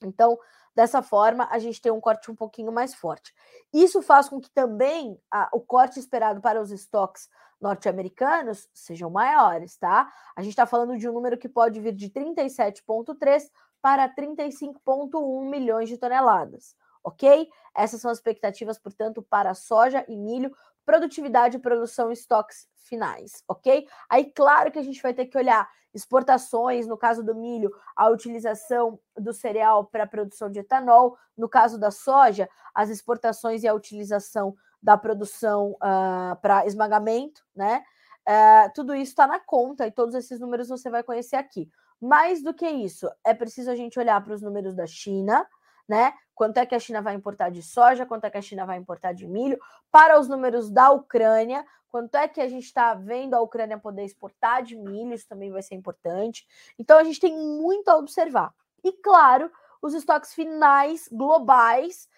Então, 0.06 0.38
dessa 0.76 1.02
forma, 1.02 1.48
a 1.52 1.60
gente 1.60 1.82
tem 1.82 1.92
um 1.92 2.00
corte 2.00 2.32
um 2.32 2.36
pouquinho 2.36 2.72
mais 2.72 2.94
forte. 2.94 3.34
Isso 3.74 4.02
faz 4.02 4.30
com 4.30 4.40
que 4.40 4.50
também 4.50 5.20
a, 5.30 5.50
o 5.54 5.60
corte 5.60 6.00
esperado 6.00 6.42
para 6.42 6.62
os 6.62 6.72
estoques 6.72 7.30
norte-americanos 7.60 8.68
sejam 8.74 9.10
maiores, 9.10 9.78
tá? 9.78 10.12
A 10.36 10.42
gente 10.42 10.52
está 10.52 10.66
falando 10.66 10.98
de 10.98 11.08
um 11.08 11.14
número 11.14 11.38
que 11.38 11.48
pode 11.48 11.80
vir 11.80 11.94
de 11.94 12.10
37,3 12.10 13.50
para 13.82 14.10
35,1 14.10 15.50
milhões 15.50 15.88
de 15.88 15.98
toneladas, 15.98 16.76
ok? 17.04 17.48
Essas 17.76 18.02
são 18.02 18.10
as 18.10 18.18
expectativas, 18.18 18.80
portanto, 18.80 19.22
para 19.22 19.54
soja 19.54 20.04
e 20.08 20.18
milho, 20.18 20.52
produtividade, 20.86 21.60
produção 21.60 22.10
e 22.10 22.14
estoques 22.14 22.68
finais, 22.76 23.44
ok? 23.48 23.88
Aí, 24.10 24.26
claro 24.32 24.72
que 24.72 24.80
a 24.80 24.84
gente 24.84 25.02
vai 25.02 25.14
ter 25.14 25.28
que 25.28 25.38
olhar 25.38 25.70
exportações, 25.94 26.88
no 26.88 26.98
caso 26.98 27.24
do 27.24 27.36
milho, 27.36 27.72
a 27.96 28.10
utilização 28.10 29.00
do 29.18 29.34
cereal 29.34 29.86
para 29.86 30.08
produção 30.08 30.50
de 30.50 30.60
etanol, 30.60 31.18
no 31.38 31.50
caso 31.50 31.78
da 31.78 31.92
soja, 31.92 32.50
as 32.74 32.90
exportações 32.90 33.64
e 33.64 33.68
a 33.68 33.74
utilização 33.74 34.56
da 34.82 34.98
produção 34.98 35.72
uh, 35.74 36.36
para 36.42 36.66
esmagamento, 36.66 37.44
né? 37.56 37.84
Uh, 38.28 38.72
tudo 38.74 38.94
isso 38.96 39.12
está 39.12 39.28
na 39.28 39.40
conta 39.40 39.88
e 39.88 39.92
todos 39.92 40.16
esses 40.16 40.40
números 40.40 40.70
você 40.70 40.90
vai 40.90 41.04
conhecer 41.04 41.36
aqui. 41.36 41.70
Mais 42.00 42.42
do 42.42 42.54
que 42.54 42.68
isso, 42.68 43.10
é 43.24 43.34
preciso 43.34 43.70
a 43.70 43.76
gente 43.76 44.00
olhar 44.00 44.24
para 44.24 44.34
os 44.34 44.42
números 44.42 44.76
da 44.76 44.88
China, 44.88 45.46
né? 45.88 46.14
Quanto 46.34 46.58
é 46.58 46.66
que 46.66 46.74
a 46.74 46.80
China 46.80 47.02
vai 47.02 47.14
importar 47.14 47.50
de 47.50 47.62
soja, 47.62 48.06
quanto 48.06 48.26
é 48.26 48.30
que 48.30 48.38
a 48.38 48.42
China 48.42 48.66
vai 48.66 48.78
importar 48.78 49.14
de 49.14 49.28
milho, 49.28 49.60
para 49.92 50.20
os 50.20 50.28
números 50.28 50.72
da 50.72 50.90
Ucrânia, 50.90 51.66
quanto 51.92 52.16
é 52.16 52.28
que 52.28 52.40
a 52.40 52.48
gente 52.48 52.64
está 52.64 52.94
vendo 52.94 53.34
a 53.34 53.42
Ucrânia 53.42 53.78
poder 53.78 54.06
exportar 54.06 54.64
de 54.64 54.78
milho, 54.78 55.14
isso 55.14 55.28
também 55.28 55.52
vai 55.52 55.62
ser 55.62 55.76
importante. 55.76 56.48
Então 56.80 56.98
a 56.98 57.04
gente 57.04 57.20
tem 57.20 57.36
muito 57.36 57.90
a 57.90 57.98
observar. 57.98 58.54
E 58.84 58.94
claro, 58.94 59.52
os 59.82 59.94
estoques 59.94 60.34
finais 60.34 61.10
globais 61.12 62.10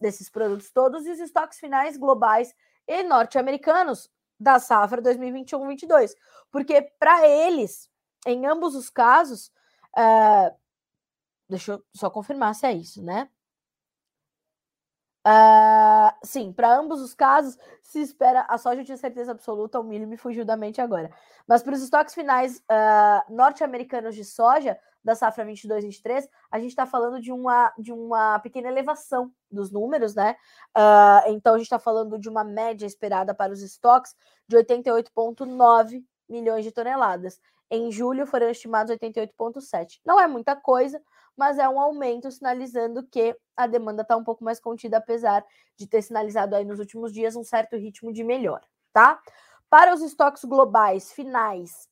desses 0.00 0.30
produtos 0.30 0.70
todos 0.70 1.06
e 1.06 1.10
os 1.10 1.18
estoques 1.18 1.58
finais 1.58 1.96
globais 1.96 2.54
e 2.86 3.02
norte-americanos 3.02 4.08
da 4.38 4.60
safra 4.60 5.02
2021-22. 5.02 6.14
Porque 6.50 6.80
para 6.98 7.26
eles, 7.26 7.90
em 8.24 8.46
ambos 8.46 8.76
os 8.76 8.88
casos, 8.88 9.48
uh, 9.96 10.54
deixa 11.48 11.72
eu 11.72 11.84
só 11.94 12.08
confirmar 12.08 12.54
se 12.54 12.66
é 12.66 12.72
isso, 12.72 13.02
né? 13.02 13.28
Uh, 15.26 16.14
sim, 16.22 16.52
para 16.52 16.72
ambos 16.78 17.00
os 17.00 17.12
casos, 17.12 17.58
se 17.82 18.00
espera. 18.00 18.42
A 18.48 18.56
soja 18.58 18.82
eu 18.82 18.84
tinha 18.84 18.96
certeza 18.96 19.32
absoluta, 19.32 19.80
o 19.80 19.82
milho 19.82 20.06
me 20.06 20.16
fugiu 20.16 20.44
da 20.44 20.56
mente 20.56 20.80
agora. 20.80 21.10
Mas 21.48 21.64
para 21.64 21.74
os 21.74 21.82
estoques 21.82 22.14
finais 22.14 22.58
uh, 22.70 23.34
norte-americanos 23.34 24.14
de 24.14 24.24
soja, 24.24 24.78
da 25.06 25.14
safra 25.14 25.44
22-23, 25.44 26.28
a 26.50 26.58
gente 26.58 26.70
está 26.70 26.84
falando 26.84 27.20
de 27.20 27.30
uma, 27.30 27.72
de 27.78 27.92
uma 27.92 28.40
pequena 28.40 28.66
elevação 28.66 29.32
dos 29.48 29.70
números, 29.70 30.16
né? 30.16 30.34
Uh, 30.76 31.30
então 31.30 31.54
a 31.54 31.58
gente 31.58 31.66
está 31.66 31.78
falando 31.78 32.18
de 32.18 32.28
uma 32.28 32.42
média 32.42 32.84
esperada 32.84 33.32
para 33.32 33.52
os 33.52 33.62
estoques 33.62 34.16
de 34.48 34.56
88,9 34.56 36.04
milhões 36.28 36.64
de 36.64 36.72
toneladas. 36.72 37.40
Em 37.70 37.90
julho 37.92 38.26
foram 38.26 38.50
estimados 38.50 38.92
88,7. 38.92 40.00
Não 40.04 40.20
é 40.20 40.26
muita 40.26 40.56
coisa, 40.56 41.00
mas 41.36 41.58
é 41.58 41.68
um 41.68 41.80
aumento 41.80 42.30
sinalizando 42.30 43.02
que 43.06 43.36
a 43.56 43.66
demanda 43.66 44.02
está 44.02 44.16
um 44.16 44.24
pouco 44.24 44.44
mais 44.44 44.58
contida, 44.58 44.96
apesar 44.96 45.44
de 45.76 45.86
ter 45.86 46.02
sinalizado 46.02 46.56
aí 46.56 46.64
nos 46.64 46.78
últimos 46.78 47.12
dias 47.12 47.36
um 47.36 47.44
certo 47.44 47.76
ritmo 47.76 48.12
de 48.12 48.24
melhora, 48.24 48.64
tá? 48.92 49.20
Para 49.68 49.94
os 49.94 50.00
estoques 50.02 50.44
globais 50.44 51.12
finais 51.12 51.88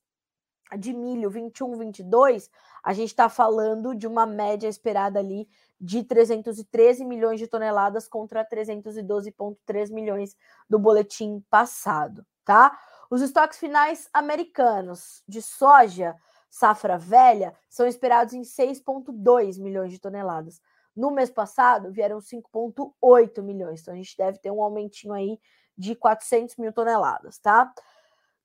de 0.77 0.93
milho 0.93 1.29
21, 1.29 1.77
22, 1.77 2.49
a 2.83 2.93
gente 2.93 3.09
está 3.09 3.29
falando 3.29 3.93
de 3.93 4.07
uma 4.07 4.25
média 4.25 4.67
esperada 4.67 5.19
ali 5.19 5.47
de 5.79 6.03
313 6.03 7.05
milhões 7.05 7.39
de 7.39 7.47
toneladas 7.47 8.07
contra 8.07 8.45
312,3 8.45 9.91
milhões 9.91 10.35
do 10.69 10.79
boletim 10.79 11.43
passado, 11.49 12.25
tá? 12.43 12.77
Os 13.09 13.21
estoques 13.21 13.59
finais 13.59 14.09
americanos 14.11 15.23
de 15.27 15.41
soja, 15.41 16.15
safra 16.55 16.97
velha, 16.97 17.53
são 17.69 17.85
esperados 17.85 18.33
em 18.33 18.41
6,2 18.41 19.59
milhões 19.59 19.91
de 19.91 19.99
toneladas. 19.99 20.61
No 20.95 21.11
mês 21.11 21.29
passado, 21.29 21.91
vieram 21.91 22.19
5,8 22.19 23.41
milhões. 23.41 23.81
Então, 23.81 23.93
a 23.93 23.97
gente 23.97 24.15
deve 24.15 24.37
ter 24.39 24.51
um 24.51 24.63
aumentinho 24.63 25.13
aí 25.13 25.37
de 25.77 25.95
400 25.95 26.55
mil 26.55 26.71
toneladas, 26.71 27.37
tá? 27.39 27.73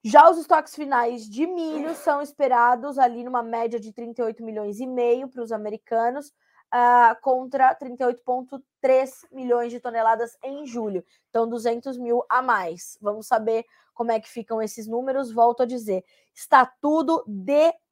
Já 0.02 0.28
os 0.28 0.38
estoques 0.38 0.74
finais 0.74 1.28
de 1.28 1.46
milho 1.46 1.94
são 1.94 2.20
esperados 2.20 2.98
ali 2.98 3.22
numa 3.22 3.44
média 3.44 3.78
de 3.78 3.92
38 3.92 4.42
milhões 4.42 4.80
e 4.80 4.88
meio 4.88 5.28
para 5.28 5.42
os 5.42 5.52
americanos, 5.52 6.32
uh, 6.74 7.20
contra 7.20 7.76
38,3 7.76 9.24
milhões 9.30 9.70
de 9.70 9.78
toneladas 9.78 10.36
em 10.42 10.66
julho. 10.66 11.04
Então, 11.28 11.48
200 11.48 11.96
mil 11.96 12.24
a 12.28 12.42
mais. 12.42 12.98
Vamos 13.00 13.28
saber 13.28 13.64
como 13.94 14.10
é 14.10 14.18
que 14.18 14.28
ficam 14.28 14.60
esses 14.60 14.88
números. 14.88 15.32
Volto 15.32 15.62
a 15.62 15.66
dizer, 15.66 16.04
está 16.34 16.66
tudo 16.80 17.22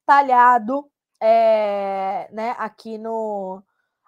detalhado 0.09 0.89
é, 1.21 2.27
né, 2.31 2.55
aqui 2.57 2.97
no, 2.97 3.61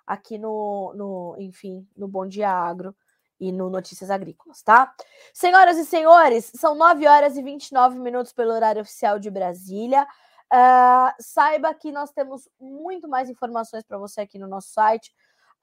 aqui 0.08 0.40
no, 0.40 0.94
no, 0.96 1.36
enfim, 1.38 1.88
no 1.96 2.08
Bom 2.08 2.28
Dia 2.28 2.50
Agro 2.50 2.96
e 3.40 3.52
no 3.52 3.70
Notícias 3.70 4.10
Agrícolas, 4.10 4.64
tá? 4.64 4.92
Senhoras 5.32 5.78
e 5.78 5.86
senhores, 5.86 6.52
são 6.56 6.74
9 6.74 7.08
horas 7.08 7.38
e 7.38 7.44
29 7.44 8.00
minutos 8.00 8.34
pelo 8.34 8.52
horário 8.52 8.82
oficial 8.82 9.20
de 9.20 9.30
Brasília. 9.30 10.08
Uh, 10.52 11.14
saiba 11.20 11.74
que 11.74 11.92
nós 11.92 12.12
temos 12.12 12.50
muito 12.60 13.08
mais 13.08 13.30
informações 13.30 13.84
para 13.84 14.00
você 14.00 14.22
aqui 14.22 14.40
no 14.40 14.48
nosso 14.48 14.70
site. 14.70 15.12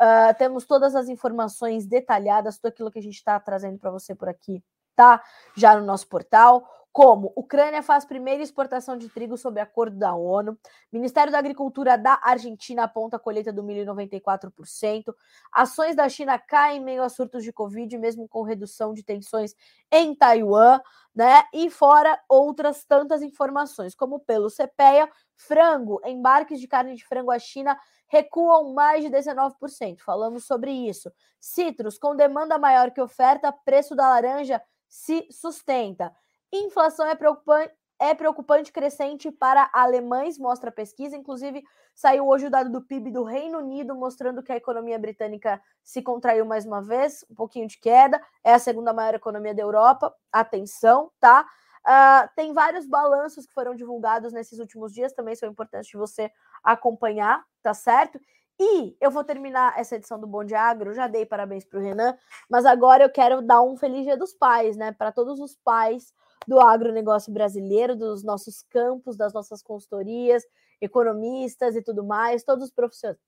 Uh, 0.00 0.36
temos 0.38 0.64
todas 0.66 0.94
as 0.94 1.08
informações 1.08 1.84
detalhadas, 1.84 2.56
tudo 2.56 2.68
aquilo 2.68 2.90
que 2.92 2.98
a 3.00 3.02
gente 3.02 3.16
está 3.16 3.38
trazendo 3.40 3.78
para 3.78 3.90
você 3.90 4.14
por 4.14 4.28
aqui, 4.28 4.62
tá? 4.94 5.20
Já 5.56 5.78
no 5.78 5.84
nosso 5.84 6.06
portal 6.08 6.64
como 6.98 7.32
Ucrânia 7.36 7.80
faz 7.80 8.04
primeira 8.04 8.42
exportação 8.42 8.98
de 8.98 9.08
trigo 9.08 9.36
sob 9.36 9.60
acordo 9.60 9.96
da 9.96 10.16
ONU, 10.16 10.58
Ministério 10.92 11.30
da 11.30 11.38
Agricultura 11.38 11.96
da 11.96 12.18
Argentina 12.20 12.82
aponta 12.82 13.18
a 13.18 13.20
colheita 13.20 13.52
do 13.52 13.62
milho 13.62 13.82
em 13.82 13.86
94%, 13.86 15.14
ações 15.52 15.94
da 15.94 16.08
China 16.08 16.36
caem 16.40 16.80
em 16.80 16.84
meio 16.84 17.04
a 17.04 17.08
surtos 17.08 17.44
de 17.44 17.52
Covid, 17.52 17.96
mesmo 17.98 18.26
com 18.26 18.42
redução 18.42 18.92
de 18.92 19.04
tensões 19.04 19.54
em 19.92 20.12
Taiwan, 20.12 20.80
né? 21.14 21.44
E 21.54 21.70
fora 21.70 22.20
outras 22.28 22.84
tantas 22.84 23.22
informações, 23.22 23.94
como 23.94 24.18
pelo 24.18 24.50
CPEA, 24.50 25.08
frango, 25.36 26.00
embarques 26.04 26.58
de 26.58 26.66
carne 26.66 26.96
de 26.96 27.06
frango 27.06 27.30
à 27.30 27.38
China 27.38 27.78
recuam 28.08 28.74
mais 28.74 29.04
de 29.04 29.08
19%. 29.08 30.00
Falamos 30.00 30.46
sobre 30.46 30.72
isso. 30.72 31.12
Citros, 31.38 31.96
com 31.96 32.16
demanda 32.16 32.58
maior 32.58 32.90
que 32.90 33.00
oferta, 33.00 33.52
preço 33.52 33.94
da 33.94 34.08
laranja 34.08 34.60
se 34.88 35.28
sustenta. 35.30 36.12
Inflação 36.52 37.06
é 37.06 37.14
preocupante, 37.14 37.72
é 38.00 38.14
preocupante 38.14 38.72
crescente 38.72 39.30
para 39.30 39.68
alemães, 39.72 40.38
mostra 40.38 40.70
a 40.70 40.72
pesquisa. 40.72 41.16
Inclusive, 41.16 41.62
saiu 41.94 42.26
hoje 42.28 42.46
o 42.46 42.50
dado 42.50 42.70
do 42.70 42.80
PIB 42.80 43.10
do 43.10 43.24
Reino 43.24 43.58
Unido, 43.58 43.94
mostrando 43.94 44.42
que 44.42 44.52
a 44.52 44.56
economia 44.56 44.98
britânica 44.98 45.60
se 45.82 46.00
contraiu 46.00 46.46
mais 46.46 46.64
uma 46.64 46.80
vez, 46.80 47.24
um 47.30 47.34
pouquinho 47.34 47.66
de 47.66 47.78
queda. 47.78 48.20
É 48.44 48.54
a 48.54 48.58
segunda 48.58 48.92
maior 48.92 49.14
economia 49.14 49.54
da 49.54 49.62
Europa. 49.62 50.14
Atenção, 50.32 51.10
tá? 51.18 51.44
Uh, 51.86 52.28
tem 52.36 52.52
vários 52.52 52.86
balanços 52.86 53.46
que 53.46 53.52
foram 53.52 53.74
divulgados 53.74 54.32
nesses 54.32 54.58
últimos 54.58 54.92
dias, 54.92 55.12
também 55.12 55.34
são 55.34 55.48
importantes 55.48 55.88
de 55.88 55.96
você 55.96 56.30
acompanhar, 56.62 57.42
tá 57.62 57.72
certo? 57.72 58.20
E 58.60 58.96
eu 59.00 59.10
vou 59.10 59.24
terminar 59.24 59.78
essa 59.78 59.96
edição 59.96 60.20
do 60.20 60.26
Bom 60.26 60.44
de 60.44 60.54
Agro, 60.54 60.92
já 60.92 61.06
dei 61.06 61.24
parabéns 61.24 61.64
para 61.64 61.78
o 61.78 61.82
Renan, 61.82 62.16
mas 62.50 62.66
agora 62.66 63.04
eu 63.04 63.10
quero 63.10 63.40
dar 63.40 63.62
um 63.62 63.76
feliz 63.76 64.04
dia 64.04 64.16
dos 64.16 64.34
pais, 64.34 64.76
né? 64.76 64.92
Para 64.92 65.10
todos 65.12 65.40
os 65.40 65.56
pais 65.64 66.12
do 66.46 66.60
agronegócio 66.60 67.32
brasileiro, 67.32 67.96
dos 67.96 68.22
nossos 68.22 68.62
campos, 68.62 69.16
das 69.16 69.32
nossas 69.32 69.62
consultorias, 69.62 70.44
economistas 70.80 71.76
e 71.76 71.82
tudo 71.82 72.04
mais, 72.04 72.44
todos 72.44 72.64
os 72.64 72.70
profissionais 72.70 73.18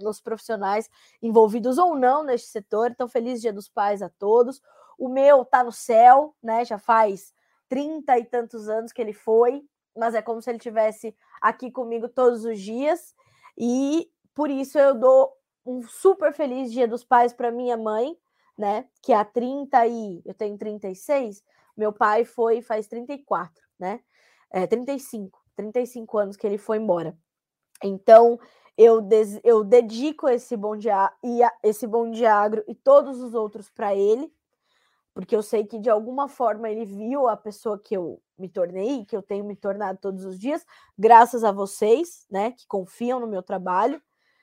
os 0.00 0.20
profissionais 0.20 0.88
envolvidos 1.20 1.78
ou 1.78 1.96
não 1.96 2.22
neste 2.22 2.48
setor. 2.48 2.90
Então, 2.90 3.08
feliz 3.08 3.40
Dia 3.40 3.52
dos 3.52 3.68
Pais 3.68 4.02
a 4.02 4.08
todos. 4.08 4.62
O 4.98 5.08
meu 5.08 5.44
tá 5.44 5.64
no 5.64 5.72
céu, 5.72 6.34
né? 6.42 6.64
Já 6.64 6.78
faz 6.78 7.34
trinta 7.68 8.18
e 8.18 8.24
tantos 8.24 8.68
anos 8.68 8.92
que 8.92 9.00
ele 9.00 9.12
foi, 9.12 9.62
mas 9.96 10.14
é 10.14 10.22
como 10.22 10.40
se 10.40 10.50
ele 10.50 10.58
tivesse 10.58 11.14
aqui 11.40 11.70
comigo 11.70 12.08
todos 12.08 12.44
os 12.44 12.60
dias. 12.60 13.14
E 13.56 14.10
por 14.34 14.50
isso 14.50 14.78
eu 14.78 14.94
dou 14.94 15.32
um 15.66 15.82
super 15.82 16.32
feliz 16.32 16.72
Dia 16.72 16.88
dos 16.88 17.04
Pais 17.04 17.32
para 17.32 17.50
minha 17.50 17.76
mãe, 17.76 18.16
né? 18.56 18.86
Que 19.02 19.12
há 19.12 19.24
30 19.24 19.86
e 19.86 20.22
eu 20.24 20.34
tenho 20.34 20.56
36, 20.56 21.42
meu 21.78 21.92
pai 21.92 22.24
foi 22.24 22.60
faz 22.60 22.88
34, 22.88 23.62
né? 23.78 24.00
É, 24.50 24.66
35, 24.66 25.38
35 25.54 26.18
anos 26.18 26.36
que 26.36 26.46
ele 26.46 26.58
foi 26.58 26.78
embora. 26.78 27.16
Então, 27.82 28.38
eu, 28.76 29.00
des, 29.00 29.40
eu 29.44 29.62
dedico 29.62 30.28
esse 30.28 30.56
bom 30.56 30.76
dia 30.76 31.12
esse 31.62 31.86
bom 31.86 32.10
dia 32.10 32.34
agro 32.34 32.64
e 32.66 32.74
todos 32.74 33.20
os 33.20 33.34
outros 33.34 33.70
para 33.70 33.94
ele, 33.94 34.32
porque 35.14 35.36
eu 35.36 35.42
sei 35.42 35.64
que 35.64 35.78
de 35.78 35.88
alguma 35.88 36.28
forma 36.28 36.68
ele 36.68 36.84
viu 36.84 37.28
a 37.28 37.36
pessoa 37.36 37.78
que 37.78 37.96
eu 37.96 38.20
me 38.36 38.48
tornei, 38.48 39.04
que 39.04 39.16
eu 39.16 39.22
tenho 39.22 39.44
me 39.44 39.54
tornado 39.54 39.98
todos 40.00 40.24
os 40.24 40.38
dias, 40.38 40.64
graças 40.96 41.44
a 41.44 41.52
vocês, 41.52 42.26
né, 42.30 42.52
que 42.52 42.66
confiam 42.66 43.20
no 43.20 43.26
meu 43.26 43.42
trabalho. 43.42 44.02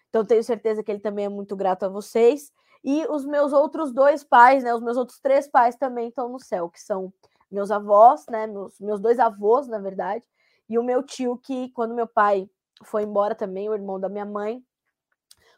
Então 0.09 0.25
tenho 0.25 0.43
certeza 0.43 0.83
que 0.83 0.91
ele 0.91 0.99
também 0.99 1.25
é 1.25 1.29
muito 1.29 1.55
grato 1.55 1.83
a 1.83 1.89
vocês. 1.89 2.51
E 2.88 3.03
os 3.07 3.25
meus 3.25 3.51
outros 3.51 3.91
dois 3.91 4.23
pais, 4.23 4.63
né, 4.63 4.71
os 4.71 4.81
meus 4.81 4.95
outros 4.95 5.19
três 5.19 5.47
pais 5.47 5.75
também 5.75 6.09
estão 6.09 6.29
no 6.29 6.39
céu, 6.39 6.69
que 6.69 6.79
são 6.79 7.11
meus 7.49 7.71
avós, 7.71 8.27
né, 8.29 8.45
meus, 8.45 8.79
meus 8.79 8.99
dois 8.99 9.17
avós, 9.17 9.67
na 9.67 9.79
verdade, 9.79 10.23
e 10.69 10.77
o 10.77 10.83
meu 10.83 11.01
tio 11.01 11.36
que 11.36 11.69
quando 11.69 11.95
meu 11.95 12.05
pai 12.05 12.47
foi 12.83 13.01
embora 13.01 13.33
também, 13.33 13.67
o 13.67 13.73
irmão 13.73 13.99
da 13.99 14.07
minha 14.07 14.25
mãe, 14.25 14.63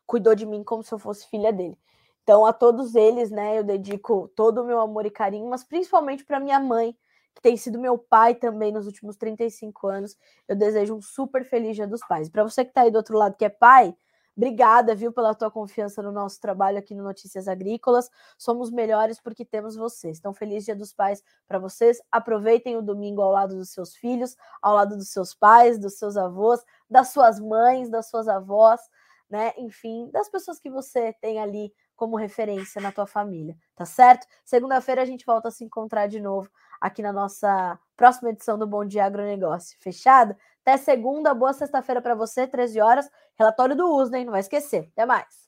cuidou 0.06 0.34
de 0.34 0.46
mim 0.46 0.64
como 0.64 0.82
se 0.82 0.94
eu 0.94 0.98
fosse 0.98 1.28
filha 1.28 1.52
dele. 1.52 1.78
Então, 2.24 2.46
a 2.46 2.54
todos 2.54 2.96
eles, 2.96 3.30
né, 3.30 3.60
eu 3.60 3.64
dedico 3.64 4.30
todo 4.34 4.62
o 4.62 4.66
meu 4.66 4.80
amor 4.80 5.06
e 5.06 5.12
carinho, 5.12 5.50
mas 5.50 5.66
principalmente 5.66 6.24
para 6.24 6.40
minha 6.40 6.62
mãe, 6.62 6.96
que 7.36 7.42
tem 7.42 7.58
sido 7.58 7.78
meu 7.78 7.98
pai 7.98 8.36
também 8.36 8.72
nos 8.72 8.86
últimos 8.86 9.18
35 9.18 9.88
anos. 9.88 10.18
Eu 10.48 10.56
desejo 10.56 10.96
um 10.96 11.02
super 11.02 11.44
feliz 11.44 11.76
Dia 11.76 11.88
dos 11.88 12.02
Pais. 12.08 12.30
Para 12.30 12.44
você 12.44 12.64
que 12.64 12.72
está 12.72 12.82
aí 12.82 12.92
do 12.92 12.96
outro 12.96 13.18
lado 13.18 13.36
que 13.36 13.46
é 13.46 13.50
pai, 13.50 13.94
obrigada, 14.38 14.94
viu, 14.94 15.12
pela 15.12 15.34
tua 15.34 15.50
confiança 15.50 16.02
no 16.02 16.12
nosso 16.12 16.40
trabalho 16.40 16.78
aqui 16.78 16.94
no 16.94 17.04
Notícias 17.04 17.48
Agrícolas. 17.48 18.10
Somos 18.38 18.70
melhores 18.72 19.20
porque 19.20 19.44
temos 19.44 19.76
vocês. 19.76 20.20
Então, 20.20 20.34
feliz 20.34 20.64
Dia 20.64 20.76
dos 20.76 20.94
Pais 20.94 21.24
para 21.48 21.58
vocês. 21.58 22.00
Aproveitem 22.12 22.78
o 22.78 22.82
domingo 22.82 23.22
ao 23.22 23.32
lado 23.32 23.56
dos 23.56 23.72
seus 23.72 23.96
filhos, 23.96 24.38
ao 24.62 24.76
lado 24.76 24.96
dos 24.96 25.10
seus 25.10 25.34
pais, 25.34 25.80
dos 25.80 25.98
seus 25.98 26.16
avós, 26.16 26.64
das 26.90 27.10
suas 27.10 27.40
mães, 27.40 27.90
das 27.90 28.08
suas 28.10 28.28
avós, 28.28 28.80
né? 29.30 29.54
Enfim, 29.58 30.10
das 30.12 30.30
pessoas 30.30 30.60
que 30.60 30.70
você 30.70 31.14
tem 31.14 31.40
ali 31.40 31.74
como 31.96 32.16
referência 32.16 32.80
na 32.80 32.92
tua 32.92 33.08
família, 33.08 33.58
tá 33.76 33.84
certo? 33.84 34.28
Segunda-feira 34.46 35.02
a 35.02 35.06
gente 35.06 35.26
volta 35.26 35.48
a 35.48 35.52
se 35.52 35.64
encontrar 35.66 36.08
de 36.08 36.22
novo 36.22 36.48
aqui 36.80 37.02
na 37.02 37.12
nossa 37.12 37.78
próxima 37.96 38.30
edição 38.30 38.58
do 38.58 38.68
Bom 38.68 38.86
Dia 38.86 39.06
Agronegócio. 39.06 39.76
Fechado? 39.80 40.36
Até 40.68 40.76
segunda, 40.76 41.34
boa 41.34 41.54
sexta-feira 41.54 42.02
para 42.02 42.14
você, 42.14 42.46
13 42.46 42.82
horas. 42.82 43.10
Relatório 43.40 43.74
do 43.74 43.88
hein? 44.14 44.26
Não 44.26 44.34
vai 44.34 44.42
esquecer. 44.42 44.90
Até 44.92 45.06
mais. 45.06 45.47